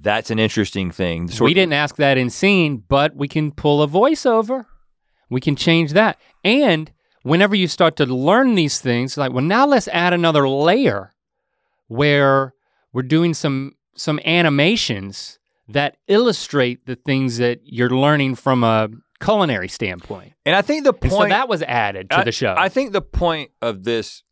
[0.00, 1.30] that's an interesting thing.
[1.40, 4.66] We didn't ask that in scene, but we can pull a voiceover.
[5.30, 6.18] We can change that.
[6.44, 6.92] And
[7.22, 11.14] whenever you start to learn these things, like, well, now let's add another layer
[11.88, 12.54] where
[12.92, 15.38] we're doing some some animations
[15.68, 18.88] that illustrate the things that you're learning from a
[19.20, 20.32] culinary standpoint.
[20.46, 22.54] And I think the point so that was added to I- the show.
[22.56, 24.22] I think the point of this,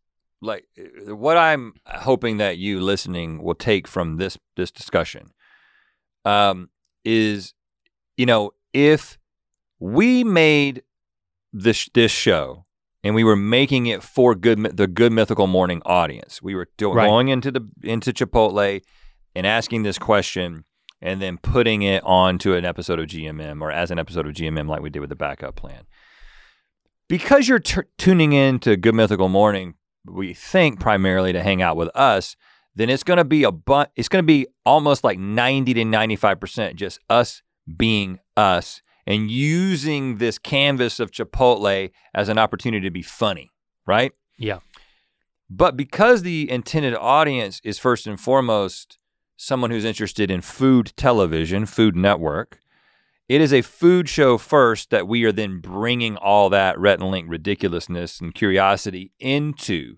[0.40, 0.66] like
[1.06, 5.32] what I'm hoping that you listening will take from this this discussion,
[6.26, 6.68] um,
[7.04, 7.54] is,
[8.16, 9.18] you know, if
[9.78, 10.82] we made
[11.52, 12.66] this this show
[13.04, 17.06] and we were making it for good the good mythical morning audience, we were Right.
[17.06, 18.82] going into the into Chipotle
[19.34, 20.64] and asking this question.
[21.02, 24.66] And then putting it onto an episode of GMM or as an episode of GMM,
[24.66, 25.84] like we did with the backup plan
[27.08, 29.74] because you're t- tuning in to Good Mythical Morning,
[30.04, 32.34] we think primarily to hang out with us,
[32.76, 35.82] then it's going to be a bu- it's going to be almost like 90 to
[35.82, 37.42] 95% just us
[37.76, 43.50] being us and using this canvas of Chipotle as an opportunity to be funny,
[43.86, 44.12] right?
[44.38, 44.58] Yeah.
[45.48, 48.98] But because the intended audience is first and foremost
[49.36, 52.58] someone who's interested in food television, Food Network,
[53.28, 57.10] it is a food show first that we are then bringing all that Rhett and
[57.10, 59.96] Link ridiculousness and curiosity into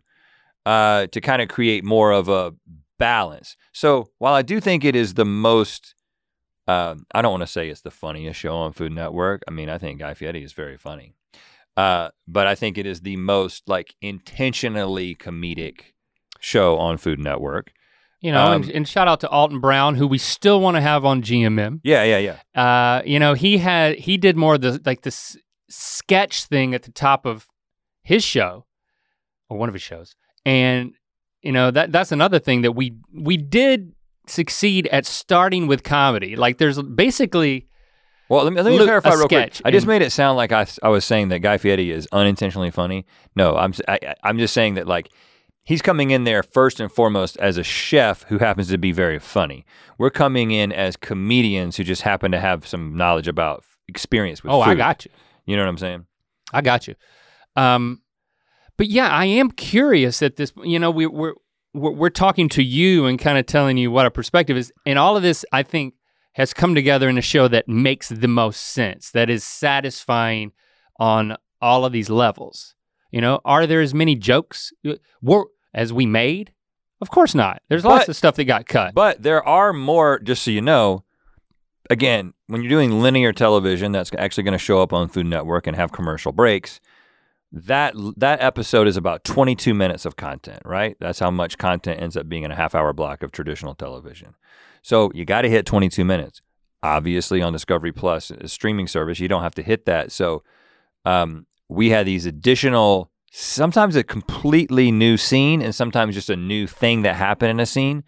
[0.66, 2.54] uh, to kind of create more of a
[2.98, 3.56] balance.
[3.72, 5.94] So while I do think it is the most,
[6.66, 9.42] uh, I don't want to say it's the funniest show on Food Network.
[9.48, 11.14] I mean, I think Guy Fieri is very funny,
[11.76, 15.92] uh, but I think it is the most like intentionally comedic
[16.40, 17.72] show on Food Network.
[18.20, 20.80] you know, and, um, and shout out to Alton Brown, who we still want to
[20.80, 21.80] have on GMM.
[21.84, 22.18] Yeah, yeah,
[22.54, 22.62] yeah.
[22.62, 25.36] uh, you know, he had he did more of the like this
[25.70, 27.46] sketch thing at the top of
[28.02, 28.66] his show,
[29.48, 30.14] or one of his shows,
[30.48, 30.94] and
[31.42, 33.92] you know that that's another thing that we we did
[34.26, 36.36] succeed at starting with comedy.
[36.36, 37.68] Like there's basically
[38.30, 39.60] Well, let me, let me clarify real quick.
[39.62, 42.70] I just made it sound like I, I was saying that Guy Fieri is unintentionally
[42.70, 43.04] funny.
[43.36, 45.10] No, I'm I, am just saying that like
[45.64, 49.18] he's coming in there first and foremost as a chef who happens to be very
[49.18, 49.66] funny.
[49.98, 54.50] We're coming in as comedians who just happen to have some knowledge about experience with
[54.50, 54.70] oh, food.
[54.70, 55.10] I got you,
[55.44, 56.06] You know what I'm saying?
[56.54, 56.94] I got you.
[57.54, 58.00] Um,
[58.78, 60.52] but yeah, I am curious at this.
[60.62, 61.34] You know, we, we're
[61.74, 64.98] we're we're talking to you and kind of telling you what our perspective is, and
[64.98, 65.94] all of this, I think,
[66.32, 69.10] has come together in a show that makes the most sense.
[69.10, 70.52] That is satisfying
[70.98, 72.74] on all of these levels.
[73.10, 75.42] You know, are there as many jokes uh,
[75.74, 76.52] as we made?
[77.00, 77.62] Of course not.
[77.68, 78.94] There's lots of stuff that got cut.
[78.94, 81.04] But there are more, just so you know,
[81.88, 85.66] again, when you're doing linear television that's actually going to show up on Food Network
[85.66, 86.80] and have commercial breaks,
[87.50, 90.96] that that episode is about 22 minutes of content, right?
[91.00, 94.34] That's how much content ends up being in a half hour block of traditional television.
[94.82, 96.42] So you got to hit 22 minutes.
[96.82, 100.12] Obviously, on Discovery Plus, a streaming service, you don't have to hit that.
[100.12, 100.44] So
[101.04, 106.66] um, we had these additional, sometimes a completely new scene, and sometimes just a new
[106.66, 108.04] thing that happened in a scene.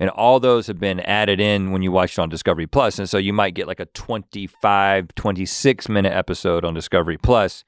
[0.00, 2.98] And all those have been added in when you watch it on Discovery Plus.
[2.98, 7.64] And so you might get like a 25, 26 minute episode on Discovery Plus.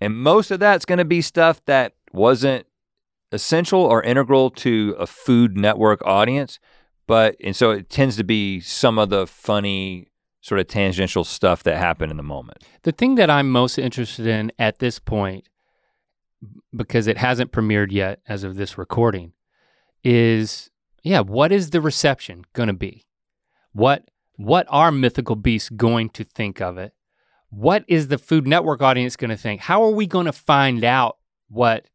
[0.00, 2.66] And most of that's going to be stuff that wasn't
[3.32, 6.58] essential or integral to a Food Network audience,
[7.06, 10.08] but and so it tends to be some of the funny
[10.40, 12.62] sort of tangential stuff that happened in the moment.
[12.82, 15.48] The thing that I'm most interested in at this point,
[16.74, 19.32] because it hasn't premiered yet as of this recording,
[20.04, 20.70] is
[21.02, 23.06] yeah, what is the reception gonna be?
[23.72, 24.04] What
[24.36, 26.92] what are mythical beasts going to think of it?
[27.50, 29.60] What is the Food Network audience gonna think?
[29.60, 31.16] How are we gonna find out
[31.48, 31.86] what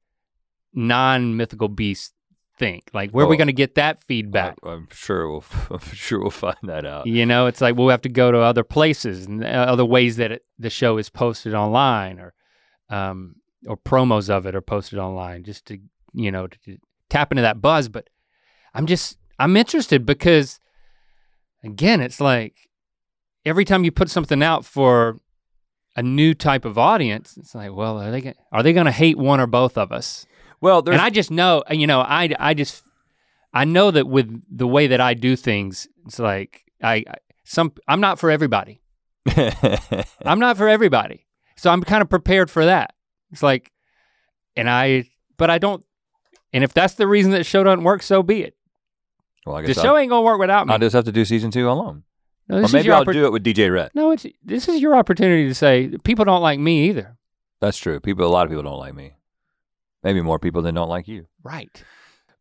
[0.74, 2.14] non-mythical beasts
[2.58, 2.90] think?
[2.94, 3.40] Like where are we Oh.
[3.40, 4.58] gonna get that feedback?
[4.64, 7.08] I, am sure we'll I'm sure we'll find that out.
[7.08, 10.18] You know, it's like we'll have to go to other places and uh, other ways
[10.18, 12.34] that it, the show is posted online or
[12.90, 13.36] um,
[13.68, 15.80] or promos of it are posted online just to,
[16.14, 16.78] you know, to, to
[17.10, 17.88] tap into that buzz.
[17.90, 18.10] But
[18.74, 20.60] I'm just, I'm interested because,
[21.64, 22.56] again, it's like
[23.46, 25.20] every time you put something out for
[25.96, 28.92] a new type of audience, it's like, well, are they gonna, are they going to
[28.92, 30.26] hate one or both of us?
[30.62, 32.84] Well, there's and I just know, you know, I, I just,
[33.54, 37.74] I know that with the way that I do things, it's like I, I some,
[37.88, 38.82] I'm not for everybody.
[40.26, 41.28] I'm not for everybody.
[41.58, 42.94] So I'm kind of prepared for that.
[43.32, 43.72] It's like,
[44.56, 45.84] and I, but I don't,
[46.54, 48.56] and if that's the reason that show doesn't work, so be it.
[49.46, 50.74] well, I The guess show I'll, ain't gonna work without me.
[50.74, 52.04] I'll just have to do season two alone,
[52.48, 53.94] No, or maybe your I'll oppor- do it with DJ Rhett.
[53.96, 57.18] No, it's this is your opportunity to say people don't like me either.
[57.62, 58.00] That's true.
[58.00, 59.14] People, a lot of people don't like me.
[60.04, 61.28] Maybe more people than don't like you.
[61.44, 61.84] Right.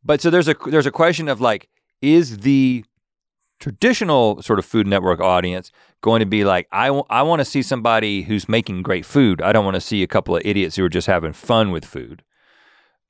[0.03, 1.69] But so there's a there's a question of like,
[2.01, 2.85] is the
[3.59, 5.71] traditional sort of Food Network audience
[6.01, 9.43] going to be like, I, w- I want to see somebody who's making great food.
[9.43, 11.85] I don't want to see a couple of idiots who are just having fun with
[11.85, 12.23] food.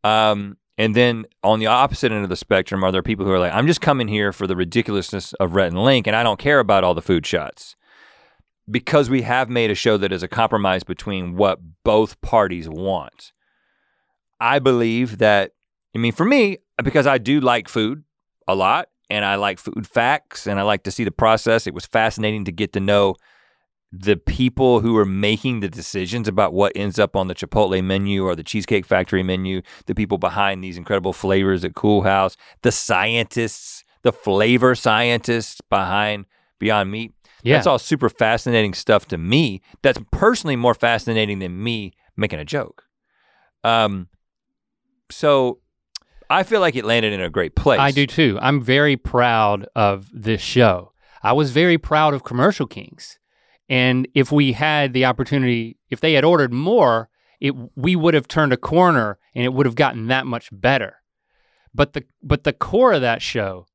[0.03, 3.39] Um, and then on the opposite end of the spectrum, are there people who are
[3.39, 6.39] like, I'm just coming here for the ridiculousness of Rhett and Link, and I don't
[6.39, 7.77] care about all the food shots.
[8.71, 13.33] Because we have made a show that is a compromise between what both parties want.
[14.39, 15.53] I believe that,
[15.95, 18.05] I mean, for me, because I do like food
[18.47, 21.75] a lot and I like food facts and I like to see the process, it
[21.75, 23.17] was fascinating to get to know
[23.93, 28.25] the people who are making the decisions about what ends up on the Chipotle menu
[28.25, 33.85] or the Cheesecake Factory menu, the people behind these incredible flavors at Coolhaus, the scientists,
[34.03, 36.27] the flavor scientists behind
[36.61, 37.15] Beyond Meat.
[37.43, 37.57] Yeah.
[37.57, 39.61] That's all super fascinating stuff to me.
[39.83, 42.85] That's personally more fascinating than me making a joke.
[43.65, 44.09] Um,
[45.11, 45.59] so
[46.29, 47.81] I feel like it landed in a great place.
[47.81, 48.39] I do too.
[48.41, 50.93] I'm very proud of this show.
[51.23, 53.19] I was very proud of Commercial Kings.
[53.71, 57.09] And if we had the opportunity, if they had ordered more,
[57.41, 60.97] it we would have turned a corner and it would have gotten that much better.
[61.73, 63.67] But the but the core of that show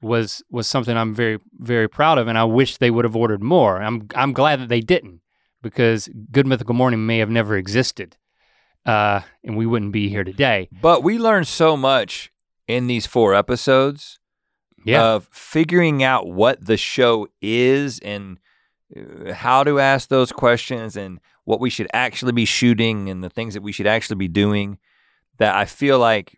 [0.00, 3.42] was was something I'm very very proud of and I wish they would have ordered
[3.42, 3.82] more.
[3.82, 5.20] I'm I'm glad that they didn't
[5.62, 8.16] because Good Mythical Morning may have never existed.
[8.86, 10.68] Uh, and we wouldn't be here today.
[10.80, 12.32] But we learned so much
[12.66, 14.18] in these four episodes
[14.86, 15.02] Yeah.
[15.04, 18.38] of figuring out what the show is and
[19.32, 23.54] how to ask those questions and what we should actually be shooting and the things
[23.54, 24.78] that we should actually be doing
[25.38, 26.36] that I feel like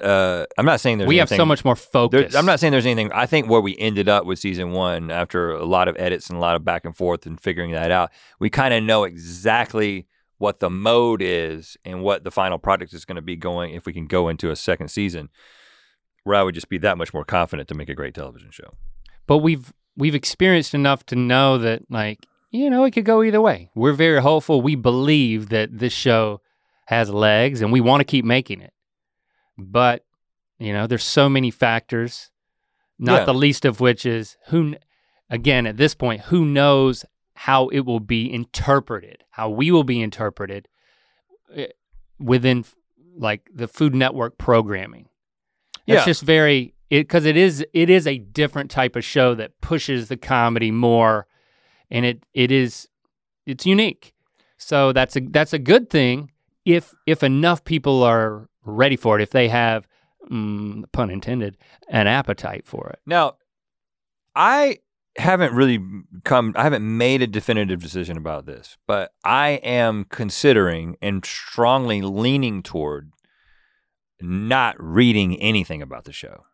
[0.00, 2.34] uh, I'm not saying there's we have so anything- much more there- focus.
[2.36, 3.10] I'm not saying there's anything.
[3.12, 6.36] I think where we ended up with season one, after a lot of edits and
[6.36, 10.06] a lot of back and forth and figuring that out, we kind of know exactly
[10.38, 13.84] what the mode is and what the final product is going to be going if
[13.86, 15.28] we can go into a second season,
[16.22, 18.74] where I would just be that much more confident to make a great television show.
[19.26, 23.40] but we've we've experienced enough to know that like you know it could go either
[23.40, 23.70] way.
[23.74, 24.60] We're very hopeful.
[24.62, 26.40] We believe that this show
[26.86, 28.72] has legs, and we want to keep making it.
[29.58, 30.04] But
[30.58, 32.30] you know, there's so many factors.
[32.98, 33.24] Not Yeah.
[33.26, 34.76] the least of which is who.
[35.30, 39.24] Again, at this point, who knows how it will be interpreted?
[39.30, 40.68] How we will be interpreted
[41.56, 41.68] eh,
[42.20, 42.64] within
[43.16, 45.08] like the Food Network programming.
[45.86, 46.04] It's Yeah.
[46.04, 50.16] just very because it is it is a different type of show that pushes the
[50.16, 51.26] comedy more,
[51.90, 52.88] and it it is
[53.46, 54.12] it's unique.
[54.56, 56.30] So that's a that's a good thing
[56.64, 59.22] if if enough people are ready for it.
[59.22, 59.86] If they have,
[60.30, 61.56] mm, pun intended,
[61.88, 63.00] an appetite for it.
[63.06, 63.36] Now,
[64.34, 64.78] I
[65.16, 65.78] haven't really
[66.24, 72.02] come, I haven't made a definitive decision about this, but I am considering and strongly
[72.02, 73.12] leaning toward
[74.20, 76.44] not reading anything about the show.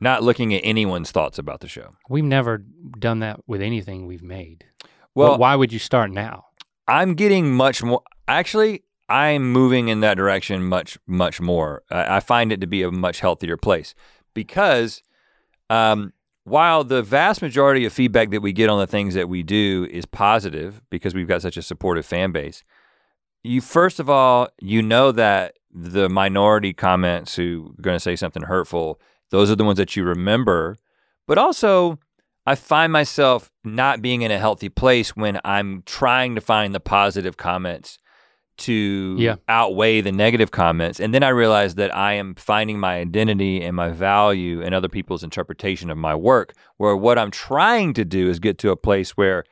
[0.00, 1.94] Not looking at anyone's thoughts about the show.
[2.08, 2.58] We've never
[2.98, 4.64] done that with anything we've made.
[5.14, 6.46] Well, Well, why would you start now?
[6.88, 8.02] I'm getting much more.
[8.28, 11.82] Actually, I'm moving in that direction much, much more.
[11.90, 13.94] I, I find it to be a much healthier place
[14.34, 15.02] because
[15.70, 16.12] um,
[16.44, 19.86] while the vast majority of feedback that we get on the things that we do
[19.90, 22.64] is positive because we've got such a supportive fan base,
[23.42, 28.16] you first of all, you know that the minority comments who are going to say
[28.16, 29.00] something hurtful,
[29.34, 30.76] those are the ones that you remember.
[31.26, 31.98] But also,
[32.46, 36.80] I find myself not being in a healthy place when I'm trying to find the
[36.80, 37.98] positive comments
[38.58, 39.36] to Yeah.
[39.48, 41.00] outweigh the negative comments.
[41.00, 44.88] And then I realize that I am finding my identity and my value in other
[44.88, 48.76] people's interpretation of my work, where what I'm trying to do is get to a
[48.76, 49.42] place where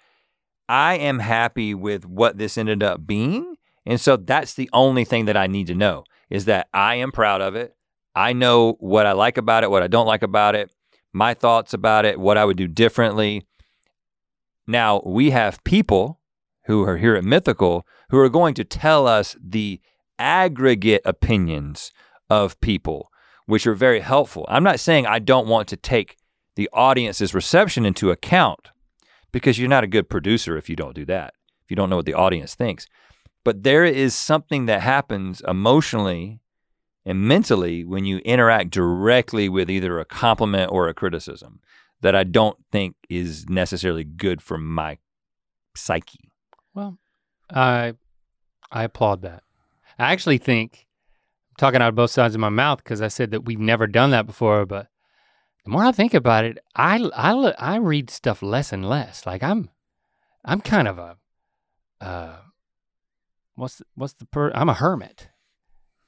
[0.69, 3.57] I am happy with what this ended up being.
[3.85, 7.11] And so that's the only thing that I need to know is that I am
[7.11, 7.75] proud of it.
[8.15, 10.71] I know what I like about it, what I don't like about it,
[11.13, 13.47] my thoughts about it, what I would do differently.
[14.67, 16.21] Now, we have people
[16.67, 19.81] who are here at Mythical who are going to tell us the
[20.19, 21.93] aggregate opinions
[22.31, 23.11] of people,
[23.47, 24.47] which are very helpful.
[24.49, 26.17] I'm not saying I don't want to take
[26.55, 28.69] the audience's reception into account
[29.33, 31.35] because you're not a good producer if you don't do that,
[31.65, 32.87] if you don't know what the audience thinks.
[33.45, 36.42] But there is something that happens emotionally
[37.05, 41.61] and mentally when you interact directly with either a compliment or a criticism
[42.01, 44.99] that I don't think is necessarily good for my
[45.75, 46.31] psyche.
[46.75, 46.99] Well,
[47.51, 47.95] I
[48.71, 49.43] I applaud that.
[49.99, 50.87] I actually think
[51.51, 53.87] I'm talking out of both sides of my mouth because I said that we've never
[53.87, 54.89] done that before, but
[55.65, 59.27] the more I think about it, I I I read stuff less and less.
[59.27, 59.71] Like I'm
[60.45, 61.17] I'm kind of a
[62.01, 62.37] uh
[63.55, 65.29] what's what's the per I'm a hermit.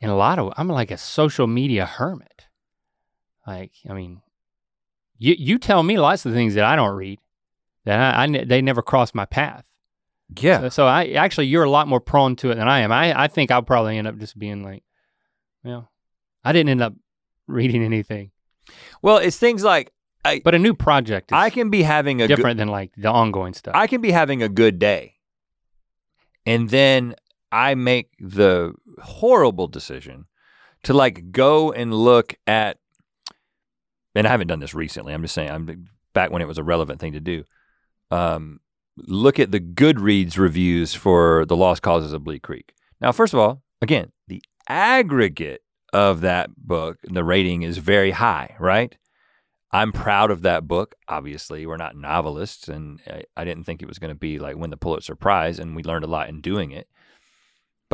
[0.04, 2.44] In a lot of I'm like a social media hermit.
[3.46, 4.20] Like, I mean,
[5.16, 7.20] you you tell me lots of things that I don't read
[7.86, 9.64] that I, I they never cross my path.
[10.38, 10.60] Yeah.
[10.60, 12.92] So, so I actually you're a lot more prone to it than I am.
[12.92, 14.82] I, I think I'll probably end up just being like,
[15.64, 15.90] well,
[16.44, 16.92] I didn't end up
[17.46, 18.30] reading anything.
[19.00, 19.90] Well, it's things like
[20.22, 22.92] I But a new project is I can be having a good, different than like
[22.94, 23.74] the ongoing stuff.
[23.74, 25.14] I can be having a good day.
[26.44, 27.14] And then
[27.54, 30.26] I make the horrible decision
[30.82, 32.78] to like go and look at
[34.16, 35.14] and I haven't done this recently.
[35.14, 37.44] I'm just saying I'm back when it was a relevant thing to do.
[38.10, 38.60] Um,
[38.96, 42.74] look at the Goodreads reviews for The Lost Causes of Bleak Creek.
[43.00, 48.56] Now, first of all, again, the aggregate of that book, the rating is very high,
[48.58, 48.96] right?
[49.70, 50.94] I'm proud of that book.
[51.08, 54.56] Obviously, we're not novelists, and I, I didn't think it was going to be like
[54.56, 56.88] win the Pulitzer Prize, and we learned a lot in doing it.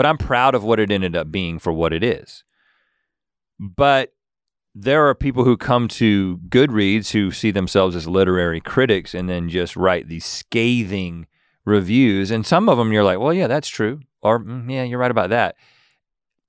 [0.01, 2.43] But I'm proud of what it ended up being for what it is.
[3.59, 4.15] But
[4.75, 9.51] there are people who come to Goodreads who see themselves as literary critics and then
[9.51, 11.27] just write these scathing
[11.67, 12.31] reviews.
[12.31, 14.01] And some of them you're like, well, yeah, that's true.
[14.23, 15.57] Or, "Mm, yeah, you're right about that.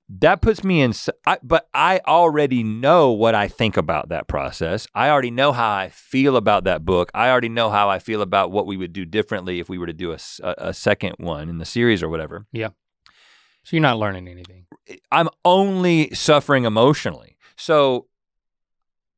[0.08, 0.94] That puts me in,
[1.26, 4.86] I, but I already know what I think about that process.
[4.94, 7.10] I already know how I feel about that book.
[7.12, 9.88] I already know how I feel about what we would do differently if we were
[9.88, 12.46] to do a second one in the series or whatever.
[13.62, 14.66] So you're not learning anything.
[15.10, 17.36] I'm only suffering emotionally.
[17.56, 18.06] So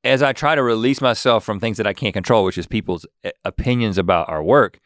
[0.03, 3.07] as I try to release myself from things that I can't control, which is people's
[3.25, 4.81] uh, opinions about our work,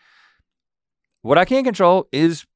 [1.23, 2.47] what I can control is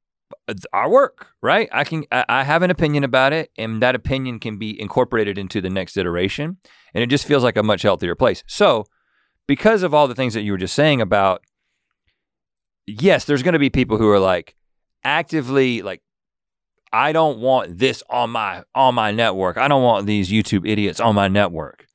[0.47, 1.67] uh, our work, right?
[1.71, 5.59] I can I have an opinion about it and that opinion can be incorporated into
[5.59, 6.57] the next iteration
[6.93, 8.43] and it just feels like a much healthier place.
[8.47, 8.85] So,
[9.45, 11.43] because of all the things that you were just saying about
[12.87, 14.55] yes, there's going to be people who are like
[15.03, 16.01] actively like
[16.93, 19.57] I don't want this on my on my network.
[19.57, 21.87] I don't want these YouTube idiots on my network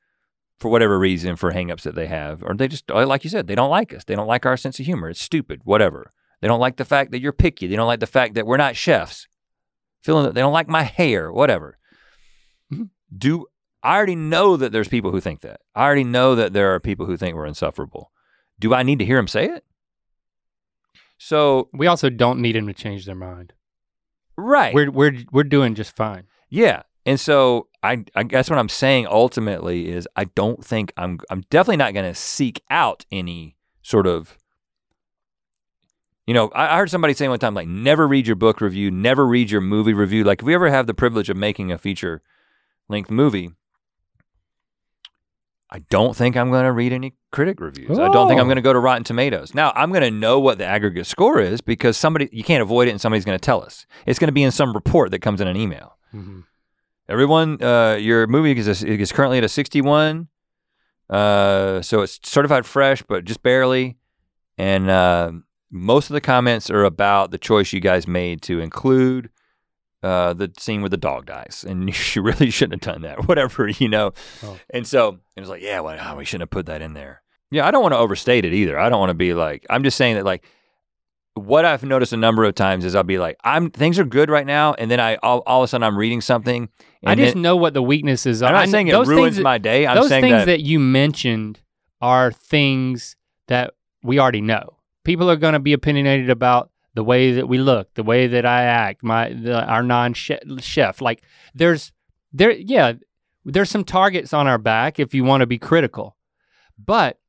[0.59, 3.55] for whatever reason for hangups that they have or they just like you said, they
[3.55, 4.03] don't like us.
[4.03, 5.09] They don't like our sense of humor.
[5.09, 6.11] It's stupid, whatever.
[6.41, 7.65] They don't like the fact that you're picky.
[7.65, 9.27] They don't like the fact that we're not chefs.
[10.03, 11.77] Feeling that they don't like my hair, whatever.
[12.71, 12.89] Mhm.
[13.17, 13.47] Do
[13.81, 15.61] I already know that there's people who think that.
[15.73, 18.11] I already know that there are people who think we're insufferable.
[18.59, 19.63] Do I need to hear them say it?
[21.17, 23.53] So, We also don't need them to change their mind.
[24.39, 24.73] Right.
[24.73, 26.23] We're we're we're doing just fine.
[26.49, 26.83] Yeah.
[27.05, 31.41] And so I I guess what I'm saying ultimately is I don't think I'm I'm
[31.49, 34.37] definitely not going to seek out any sort of
[36.27, 38.91] you know, I, I heard somebody say one time like never read your book review,
[38.91, 40.23] never read your movie review.
[40.23, 42.21] Like if we ever have the privilege of making a feature
[42.87, 43.49] length movie,
[45.71, 47.99] I don't think I'm going to read any critic reviews.
[47.99, 48.49] I don't think I'm Oh.
[48.49, 49.53] going to go to Rotten Tomatoes.
[49.53, 52.87] Now, I'm going to know what the aggregate score is because somebody you can't avoid
[52.87, 53.85] it and somebody's going to tell us.
[54.07, 55.97] It's going to be in some report that comes in an email.
[56.13, 56.43] Mhm.
[57.07, 60.27] Everyone, uh, your movie is, is currently at a 61.
[61.09, 63.97] Uh, so it's certified fresh, but just barely.
[64.57, 65.31] And uh,
[65.71, 69.29] most of the comments are about the choice you guys made to include
[70.01, 71.65] uh, the scene where the dog dies.
[71.67, 74.13] And she really shouldn't have done that, whatever, you know.
[74.43, 74.57] Oh.
[74.69, 77.21] And so it was like, yeah, well, oh, we shouldn't have put that in there.
[77.51, 78.77] Yeah, I don't want to overstate it either.
[78.77, 80.43] I don't want to be like, I'm just saying that, like,
[81.33, 84.29] what I've noticed a number of times is I'll be like, I'm things are good
[84.29, 86.69] right now, and then I all, all of a sudden I'm reading something.
[87.01, 88.47] And I just then, know what the weaknesses are.
[88.47, 89.87] I'm not saying it ruins my day.
[89.87, 91.61] I'm those saying things that, that you mentioned
[92.01, 93.15] are things
[93.47, 93.73] that
[94.03, 94.77] we already know.
[95.03, 98.45] People are going to be opinionated about the way that we look, the way that
[98.45, 101.01] I act, my the, our non-chef.
[101.01, 101.91] Like there's
[102.33, 102.93] there yeah,
[103.45, 106.17] there's some targets on our back if you want to be critical.
[106.83, 107.19] But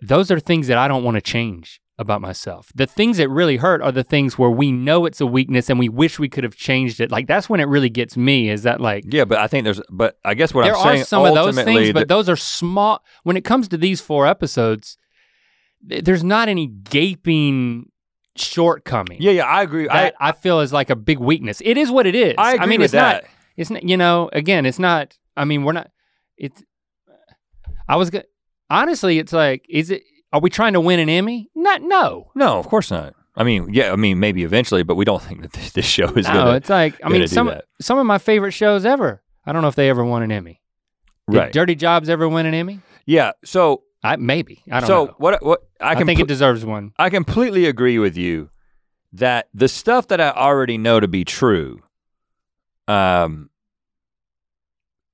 [0.00, 2.70] those are things that I don't want to change about myself.
[2.74, 5.78] The things that really hurt are the things where we know it's a weakness and
[5.78, 7.10] we wish we could have changed it.
[7.10, 9.80] Like that's when it really gets me is that like yeah, but I think there's,
[9.90, 12.36] but I guess what I'm saying There are some of those things, but those are
[12.36, 13.02] small.
[13.22, 14.98] When it comes to these four episodes,
[15.80, 17.90] there's not any gaping
[18.38, 19.18] shortcoming.
[19.20, 19.88] yeah, yeah, I agree.
[19.88, 21.60] I, I, feel is like a big weakness.
[21.64, 22.34] It is what it is.
[22.38, 23.22] I agree mean, with it's that.
[23.24, 23.30] not.
[23.56, 23.82] It's not.
[23.82, 25.16] You know, again, it's not.
[25.36, 25.90] I mean, we're not.
[26.36, 26.62] It's.
[27.88, 28.24] I was gonna.
[28.68, 30.02] Honestly, it's like, is it?
[30.32, 31.50] Are we trying to win an Emmy?
[31.54, 31.82] Not.
[31.82, 32.30] No.
[32.34, 33.14] no, of course not.
[33.36, 36.08] I mean, yeah, I mean, maybe eventually, but we don't think that this, this show
[36.14, 36.32] is No.
[36.32, 36.98] gonna It's like.
[37.04, 39.22] I mean, some some of my favorite shows ever.
[39.44, 40.60] I don't know if they ever won an Emmy.
[41.30, 41.52] Did right.
[41.52, 42.80] Dirty Jobs ever win an Emmy?
[43.04, 43.32] Yeah.
[43.44, 44.62] So, I maybe.
[44.70, 45.14] I don't so know.
[45.18, 45.44] what?
[45.44, 46.92] What I I, think it deserves one.
[46.98, 48.50] I completely agree with you
[49.12, 51.82] that the stuff that I already know to be true,
[52.88, 53.50] um,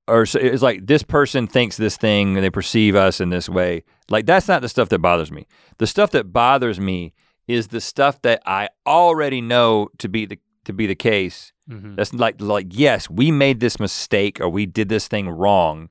[0.09, 3.48] or so it's like this person thinks this thing and they perceive us in this
[3.48, 3.84] way.
[4.10, 5.47] Like that's not the stuff that bothers me.
[5.78, 7.12] The stuff that bothers me
[7.47, 11.52] is the stuff that I already know to be the to be the case.
[11.70, 11.97] Mhm.
[11.97, 15.89] That's like like yes, we made this mistake or we did this thing wrong.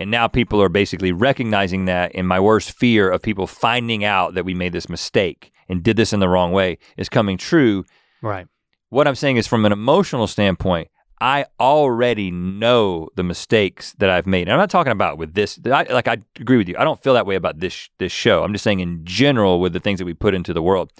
[0.00, 4.32] And now people are basically recognizing that and my worst fear of people finding out
[4.32, 7.84] that we made this mistake and did this in the wrong way is coming true.
[8.22, 8.46] Right.
[8.88, 10.88] What I'm saying is from an emotional standpoint,
[11.20, 14.42] I already know the mistakes that I've made.
[14.42, 16.76] And I'm not talking about with this I, like I agree with you.
[16.78, 18.42] I don't feel that way about this this show.
[18.42, 20.90] I'm just saying in general with the things that we put into the world.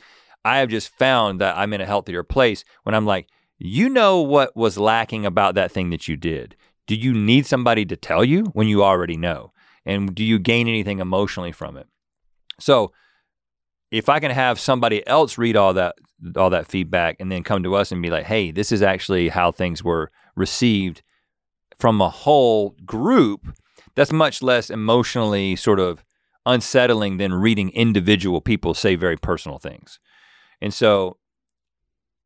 [0.44, 3.28] I have just found that I'm in a healthier place when I'm like,
[3.58, 6.54] you know what was lacking about that thing that you did.
[6.90, 9.52] Do you need somebody to tell you when you already know?
[9.86, 11.86] And do you gain anything emotionally from it?
[12.58, 12.90] So
[13.92, 15.94] if I can have somebody else read all that
[16.34, 19.28] all that feedback and then come to us and be like, "Hey, this is actually
[19.28, 21.02] how things were received
[21.78, 23.56] from a whole group,"
[23.94, 26.04] that's much less emotionally sort of
[26.44, 30.00] unsettling than reading individual people say very personal things.
[30.60, 31.18] And so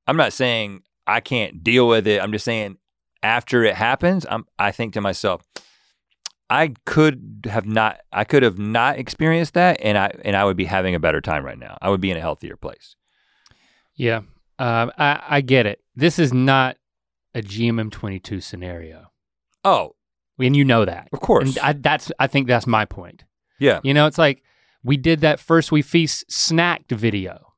[0.07, 2.23] I'm not saying I can't deal with it.
[2.23, 2.79] I'm just saying
[3.25, 5.43] after it happens, I'm I think to myself,
[6.51, 10.57] I could have not I could have not experienced that and I and I would
[10.57, 11.77] be having a better time right now.
[11.83, 12.97] I would be in a healthier place.
[13.97, 14.19] Yeah.
[14.59, 15.81] Um, I, I get it.
[15.97, 16.77] This is not
[17.35, 19.11] a GMM 22 scenario.
[19.65, 19.97] Oh,
[20.39, 21.09] And you know that.
[21.13, 21.49] of course.
[21.57, 23.25] And I, that's, I think that's my point.
[23.59, 23.81] yeah.
[23.83, 24.43] You know, it's like
[24.85, 27.54] we did that first we feast snacked video.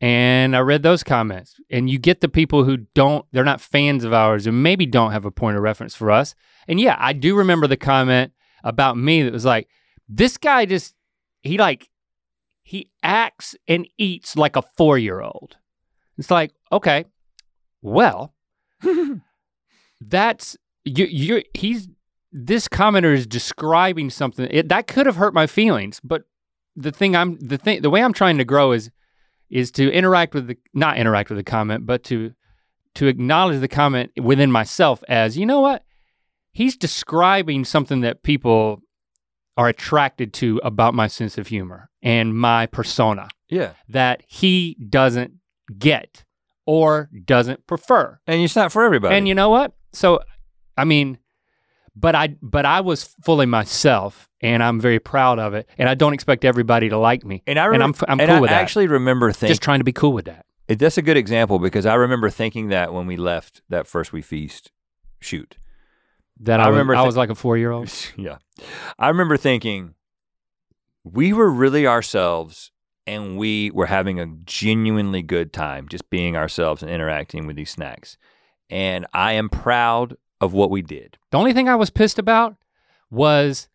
[0.00, 1.54] And I read those comments.
[1.70, 5.12] And you get the people who don't, they're not fans of ours and maybe don't
[5.12, 6.34] have a point of reference for us.
[6.68, 8.32] And yeah, I do remember the comment
[8.62, 9.68] about me that was like,
[10.08, 10.94] this guy just,
[11.42, 11.88] he like,
[12.62, 15.56] he acts and eats like a four year old.
[16.18, 17.04] It's like, okay,
[17.80, 18.34] well,
[20.00, 21.88] that's, you, you're, he's,
[22.32, 26.24] this commenter is describing something it, that could have hurt my feelings but
[26.74, 28.90] the thing i'm the thing the way i'm trying to grow is
[29.50, 32.32] is to interact with the not interact with the comment but to
[32.94, 35.82] to acknowledge the comment within myself as you know what
[36.52, 38.80] he's describing something that people
[39.56, 43.72] are attracted to about my sense of humor and my persona Yeah.
[43.88, 45.32] that he doesn't
[45.78, 46.24] get
[46.66, 49.14] or doesn't prefer And it's not for everybody.
[49.14, 49.72] and you know what?
[49.92, 50.20] So,
[50.76, 51.18] I mean,
[51.96, 55.68] but I but I was fully myself, and I'm very proud of it.
[55.78, 57.42] And I don't expect everybody to like me.
[57.46, 58.58] and I and remember, I'm f- I'm and cool I with that.
[58.58, 60.44] I actually remember thinking Just trying to be cool with that.
[60.68, 64.12] It, that's a good example because I remember thinking that when we left that first
[64.12, 64.70] we feast
[65.20, 65.56] shoot.
[66.40, 67.90] That I I, was- remember I was like a four year old.
[68.16, 68.38] yeah.
[68.98, 69.94] I remember thinking
[71.04, 72.72] we were really ourselves
[73.06, 77.70] and we were having a genuinely good time just being ourselves and interacting with these
[77.70, 78.18] snacks.
[78.68, 81.18] And I am proud of what we did.
[81.30, 82.56] The only thing I was pissed about
[83.10, 83.68] was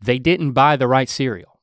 [0.00, 1.60] they didn't buy the right cereal,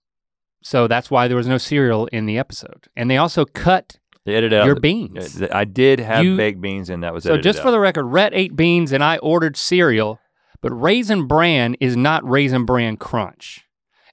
[0.63, 2.87] so that's why there was no cereal in the episode.
[2.95, 5.41] And they also cut They edited out your the- beans.
[5.41, 7.29] uh, I did have You- baked beans and that was it.
[7.29, 7.63] So just out.
[7.63, 10.19] for the record, Rhett ate beans and I ordered cereal,
[10.61, 13.65] but Raisin Bran is not Raisin Bran Crunch.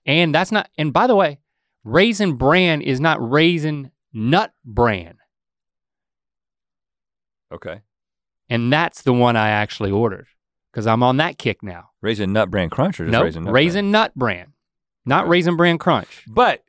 [0.06, 1.40] And that's not, and by the way,
[1.84, 5.16] Raisin Bran is not Raisin Nut Bran.
[7.52, 7.80] Okay.
[8.50, 10.26] And that's the one I actually ordered
[10.72, 11.90] because I'm on that kick now.
[12.00, 13.90] Raisin Nut Bran Crunch or just No, Raisin Nut Raisin?
[13.90, 14.52] Nut Bran,
[15.04, 15.30] not Okay.
[15.30, 16.24] Raisin Bran Crunch.
[16.28, 16.64] But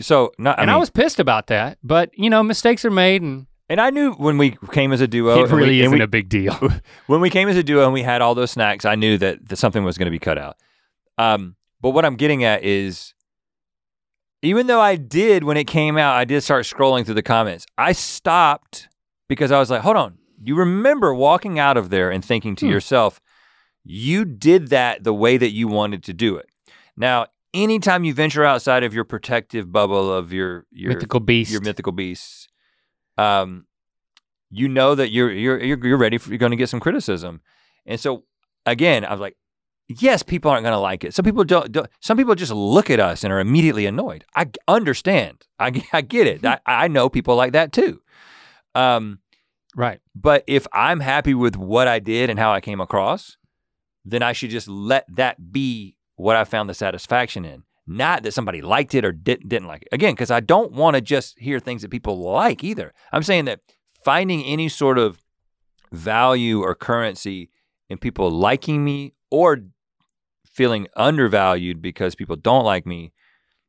[0.00, 0.58] so not.
[0.58, 3.46] I and mean, I was pissed about that, but you know, mistakes are made, and
[3.68, 5.44] and I knew when we came as a duo.
[5.44, 6.54] it we- really and isn't we- a big deal.
[7.06, 9.48] when we came as a duo and we had all those snacks, I knew that,
[9.48, 10.56] that something was going to be cut out.
[11.18, 13.14] Um, but what I'm getting at is,
[14.42, 17.66] even though I did when it came out, I did start scrolling through the comments.
[17.76, 18.88] I stopped
[19.28, 20.18] because I was like, hold on.
[20.42, 22.72] You remember walking out of there and thinking to Hmm.
[22.72, 23.20] yourself,
[23.84, 26.46] you did that the way that you wanted to do it.
[26.96, 31.50] Now, anytime you venture outside of your protective bubble of your your Mythical beast.
[31.50, 32.48] your mythical beasts,
[33.18, 33.66] um,
[34.50, 37.40] you know that you're you're you're, you're ready for you're going to get some criticism,
[37.86, 38.24] and so
[38.66, 39.36] again, I was like,
[39.88, 41.14] yes, people aren't going to like it.
[41.14, 41.88] Some people don't, don't.
[42.00, 44.24] Some people just look at us and are immediately annoyed.
[44.34, 45.46] I understand.
[45.58, 46.44] I I get it.
[46.44, 48.00] I I know people like that too.
[48.74, 49.20] Um,
[49.76, 50.00] right.
[50.14, 53.36] but if I'm happy with what I did and how I came across,
[54.04, 57.64] then I should just let that be what I found the satisfaction in.
[57.86, 59.88] Not that somebody liked it or didn't didn't like it.
[59.90, 62.92] Again, because I don't want to just hear things that people like either.
[63.12, 63.60] I'm saying that
[64.04, 65.20] finding any sort of
[65.92, 67.50] value or currency
[67.88, 69.58] in people liking me or
[70.46, 73.12] feeling undervalued because people don't like me.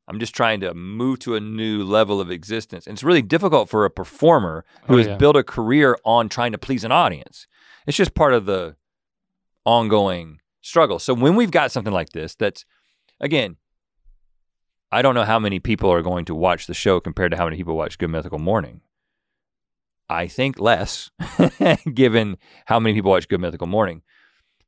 [0.07, 2.86] I'm just trying to move to a new level of existence.
[2.88, 5.15] And it's really difficult for a performer who Oh, has yeah.
[5.18, 7.48] built a career on trying to please an audience.
[7.88, 8.76] It's just part of the
[9.65, 10.99] ongoing struggle.
[10.99, 12.65] So when we've got something like this, that's
[13.19, 13.57] again,
[14.91, 17.45] I don't know how many people are going to watch the show compared to how
[17.45, 18.82] many people watch Good Mythical Morning.
[20.10, 21.10] I think less,
[21.94, 24.02] given how many people watch Good Mythical Morning.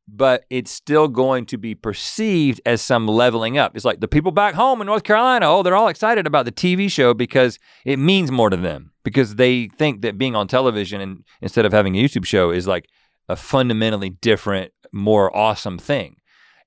[0.08, 3.76] But it's still going to be perceived as some leveling up.
[3.76, 6.52] It's like the people back home in North Carolina, oh, they're all excited about the
[6.52, 11.00] TV show because it means more to them because they think that being on television
[11.00, 12.90] and instead of having a YouTube show is like
[13.30, 16.18] a fundamentally different, more awesome thing.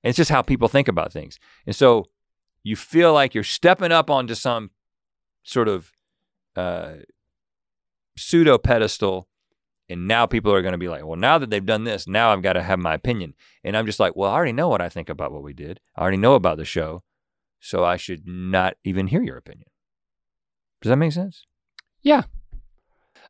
[0.03, 1.39] And it's just how people think about things.
[1.65, 2.05] And so
[2.63, 4.71] you feel like you're stepping up onto some
[5.43, 5.91] sort of
[6.55, 6.93] uh,
[8.17, 9.27] pseudo pedestal.
[9.89, 12.31] And now people are going to be like, well, now that they've done this, now
[12.31, 13.33] I've got to have my opinion.
[13.63, 15.79] And I'm just like, well, I already know what I think about what we did.
[15.95, 17.03] I already know about the show.
[17.59, 19.67] So I should not even hear your opinion.
[20.81, 21.45] Does that make sense?
[22.01, 22.23] Yeah.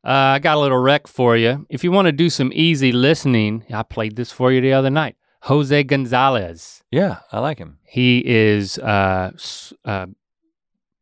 [0.04, 1.66] Uh, I got a little rec for you.
[1.70, 4.90] If you want to do some easy listening, I played this for you the other
[4.90, 5.16] night.
[5.42, 6.82] Jose Gonzalez.
[6.90, 7.78] Yeah, I like him.
[7.84, 9.32] He is uh,
[9.84, 10.06] uh,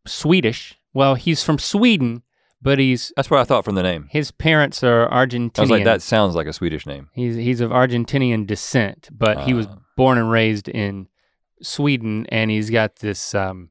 [0.07, 0.79] Swedish.
[0.95, 2.23] Well, he's from Sweden,
[2.67, 4.09] but he's That's what I thought from the name.
[4.11, 5.59] his parents are Argentinian.
[5.59, 7.09] I was like, that sounds like a Swedish name.
[7.15, 9.77] He's he's of Argentinian descent, but he was Ah.
[9.97, 11.09] born and raised in
[11.63, 13.71] Sweden, and he's got this um,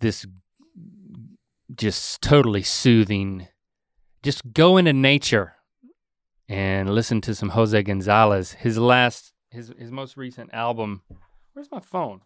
[0.00, 0.24] this
[1.74, 3.48] just totally soothing.
[4.22, 5.54] Just go into nature
[6.48, 8.52] and listen to some Jose Gonzalez.
[8.52, 11.02] His last, his his most recent album.
[11.52, 12.20] Where's my phone?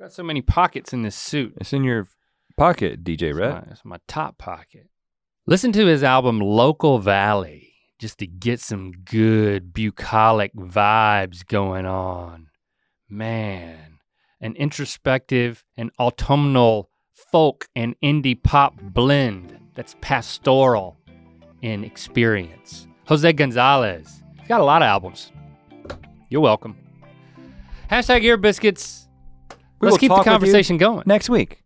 [0.00, 1.54] Got so many pockets in this suit.
[1.60, 2.06] It's in your
[2.56, 3.50] pocket, DJ It's Red.
[3.52, 4.88] my, it's my top pocket.
[5.46, 12.48] Listen to his album Local Valley just to get some good bucolic vibes going on.
[13.08, 13.98] Man,
[14.40, 20.96] an introspective and autumnal folk and indie pop blend that's pastoral
[21.62, 22.86] in experience.
[23.06, 24.22] Jose Gonzalez.
[24.38, 25.30] He's got a lot of albums.
[26.30, 26.76] You're welcome.
[27.90, 29.08] Hashtag ear biscuits.
[29.80, 31.02] We Let's keep the talk with you conversation going.
[31.06, 31.63] Next week.